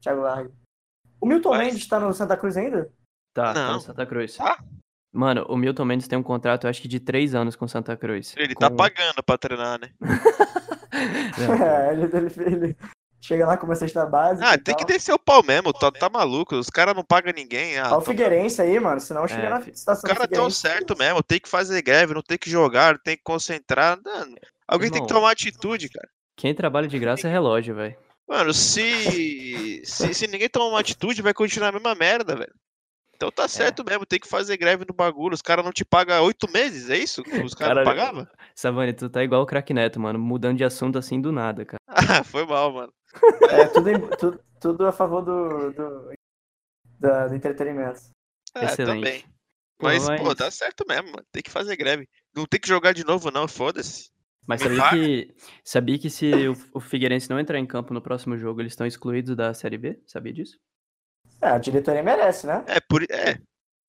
[0.00, 0.50] Thiago Largue.
[1.20, 2.90] O Milton Mas- Mendes tá no Santa Cruz ainda?
[3.34, 3.74] Tá, tá Não.
[3.74, 4.36] no Santa Cruz.
[4.36, 4.58] Tá.
[5.12, 7.96] Mano, o Milton Mendes tem um contrato, eu acho que de três anos com Santa
[7.96, 8.34] Cruz.
[8.36, 8.60] Ele com...
[8.60, 9.88] tá pagando pra treinar, né?
[10.00, 10.08] Não,
[11.64, 12.76] É, ele, ele, ele
[13.20, 14.48] chega lá com uma cesta básica.
[14.48, 14.92] Ah, tem que tal.
[14.96, 16.54] descer o pau mesmo, tá, tá maluco.
[16.56, 17.78] Os caras não pagam ninguém.
[17.78, 19.00] Ah, Olha o tão- Figueirense aí, mano.
[19.00, 20.56] Senão chega É, na os situação do caras tão Figueirense.
[20.60, 23.98] certo mesmo, tem que fazer greve, não tem que jogar, tem que concentrar.
[24.04, 24.34] Não,
[24.66, 25.20] Alguém tem que Irmão.
[25.22, 26.08] tomar atitude, cara.
[26.36, 27.96] Quem trabalha de graça é relógio, velho.
[28.28, 32.52] Mano, se, se, se ninguém tomar uma atitude, vai continuar a mesma merda, velho.
[33.18, 33.32] Então É.
[33.32, 35.34] tá certo mesmo, tem que fazer greve no bagulho.
[35.34, 37.24] Os caras não te pagam oito meses, é isso?
[37.24, 37.84] que Os caras não Caralho.
[37.84, 38.28] pagavam?
[38.54, 41.78] Savani, tu tá igual o craque Neto, mano, mudando de assunto assim do nada, cara.
[42.20, 42.92] Ah, foi mal, mano.
[43.50, 46.12] É, tudo, em- tudo, tudo a favor do, do,
[47.00, 48.00] da- do entretenimento.
[48.54, 48.96] É, Excelente.
[49.04, 49.20] também.
[49.78, 51.24] Pô, Mas, pô, mas- tá certo mesmo, mano.
[51.32, 52.08] Tem que fazer greve.
[52.34, 54.10] Não tem que jogar de novo, não, foda-se.
[54.46, 54.96] Mas sabia paga?
[54.96, 58.72] que, sabia que se o, o Figueirense não entrar em campo no próximo jogo, eles
[58.72, 60.00] estão excluídos da Série B?
[60.06, 60.56] Sabia disso?
[61.40, 62.64] É, a diretoria merece, né?
[62.66, 63.02] É, por.
[63.10, 63.38] É.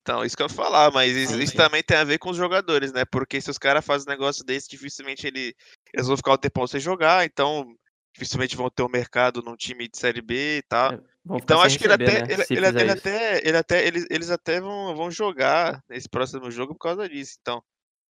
[0.02, 2.30] Então, isso que eu ia falar, mas isso, Sim, isso também tem a ver com
[2.30, 3.04] os jogadores, né?
[3.06, 5.54] Porque se os caras fazem um negócio desse, dificilmente ele,
[5.94, 7.76] eles vão ficar o tempão sem jogar, então
[8.14, 10.94] dificilmente vão ter um mercado num time de Série B e tal.
[10.94, 11.00] É,
[11.36, 14.30] Então acho que ele receber, até, né, ele, ele- ele até, ele até, eles, eles
[14.32, 17.38] até vão, vão jogar nesse próximo jogo por causa disso.
[17.42, 17.62] Então,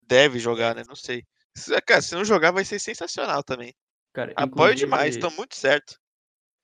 [0.01, 0.83] deve jogar, né?
[0.87, 1.23] Não sei.
[1.57, 3.73] Se, cara, se não jogar vai ser sensacional também.
[4.13, 5.95] Cara, Apoio demais, estão muito certo.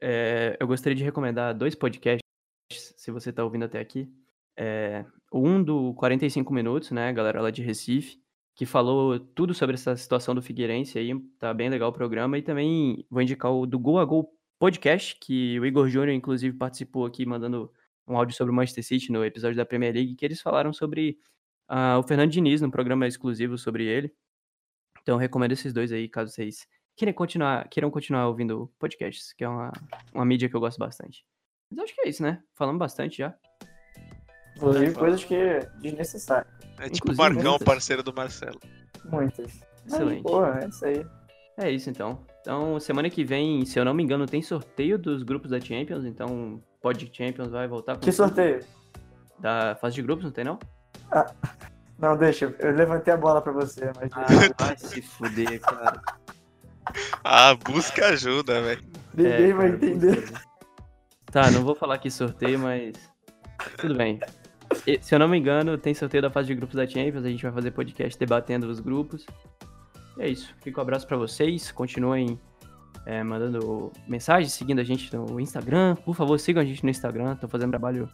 [0.02, 2.25] é, eu gostaria de recomendar dois podcasts,
[2.72, 4.11] se você tá ouvindo até aqui.
[4.57, 8.20] É, um do 45 Minutos, né, galera lá de Recife,
[8.55, 12.38] que falou tudo sobre essa situação do Figueirense aí, tá bem legal o programa.
[12.38, 16.57] E também vou indicar o do Gol a Gol Podcast, que o Igor Júnior, inclusive,
[16.57, 17.72] participou aqui, mandando
[18.07, 21.18] um áudio sobre o Manchester City no episódio da Premier League, que eles falaram sobre
[21.70, 24.13] uh, o Fernando Diniz, no programa exclusivo sobre ele.
[25.01, 29.49] Então, recomendo esses dois aí, caso vocês queiram continuar, queiram continuar ouvindo podcasts, que é
[29.49, 29.72] uma,
[30.13, 31.26] uma mídia que eu gosto bastante.
[31.70, 32.41] Mas acho que é isso, né?
[32.53, 33.34] Falamos bastante já.
[34.55, 36.47] Inclusive, coisas que é desnecessário.
[36.80, 37.66] É tipo o Inclusive, Marcão, muitas.
[37.66, 38.59] parceiro do Marcelo.
[39.05, 39.51] Muitas.
[39.86, 40.24] Excelente.
[40.24, 41.05] Mas, porra, é isso aí.
[41.57, 42.20] É isso então.
[42.41, 46.05] Então, semana que vem, se eu não me engano, tem sorteio dos grupos da Champions,
[46.05, 48.63] então pode Champions vai voltar com Que sorteio?
[49.39, 50.59] Da fase de grupos, não tem não?
[51.97, 52.53] Não, deixa.
[52.59, 54.09] Eu levantei a bola pra você, mas.
[54.13, 54.26] Ah,
[54.59, 56.01] vai se fuder, cara.
[57.24, 58.84] Ah, busca ajuda, velho.
[59.16, 60.32] Ninguém É, vai cara, entender.
[61.36, 62.94] Tá, não vou falar que sorteio, mas
[63.76, 64.22] tudo bem.
[64.88, 67.30] E, se eu não me engano, tem sorteio da fase de grupos da Champions, a
[67.30, 69.26] gente vai fazer podcast debatendo os grupos.
[70.18, 70.56] E é isso.
[70.64, 72.40] Fica um abraço pra vocês, continuem
[73.06, 75.96] é, mandando mensagens, seguindo a gente no Instagram.
[76.06, 78.10] Por favor, sigam a gente no Instagram, tô fazendo trabalho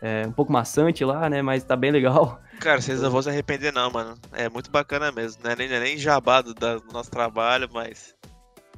[0.00, 2.40] é, um pouco maçante lá, né, mas tá bem legal.
[2.60, 4.14] Cara, vocês não vão se arrepender não, mano.
[4.32, 5.42] É muito bacana mesmo.
[5.44, 8.14] Não é nem, nem jabado do nosso trabalho, mas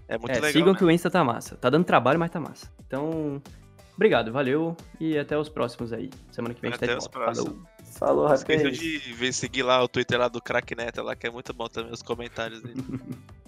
[0.09, 0.51] é muito É, legal.
[0.51, 0.78] sigam né?
[0.80, 1.55] que o Insta tá massa.
[1.55, 2.74] Tá dando trabalho, mas tá massa.
[2.84, 3.41] Então,
[3.97, 6.11] obrigado, valeu e até os próximos aí.
[6.30, 7.18] Semana que vem a gente tá Até de os volta.
[7.18, 7.49] próximos.
[7.49, 7.66] Falou.
[7.99, 8.78] Falou, Não esqueça rapaz.
[8.78, 11.66] de ver, seguir lá o Twitter lá do Crack Neto lá, que é muito bom
[11.66, 12.82] também os comentários dele.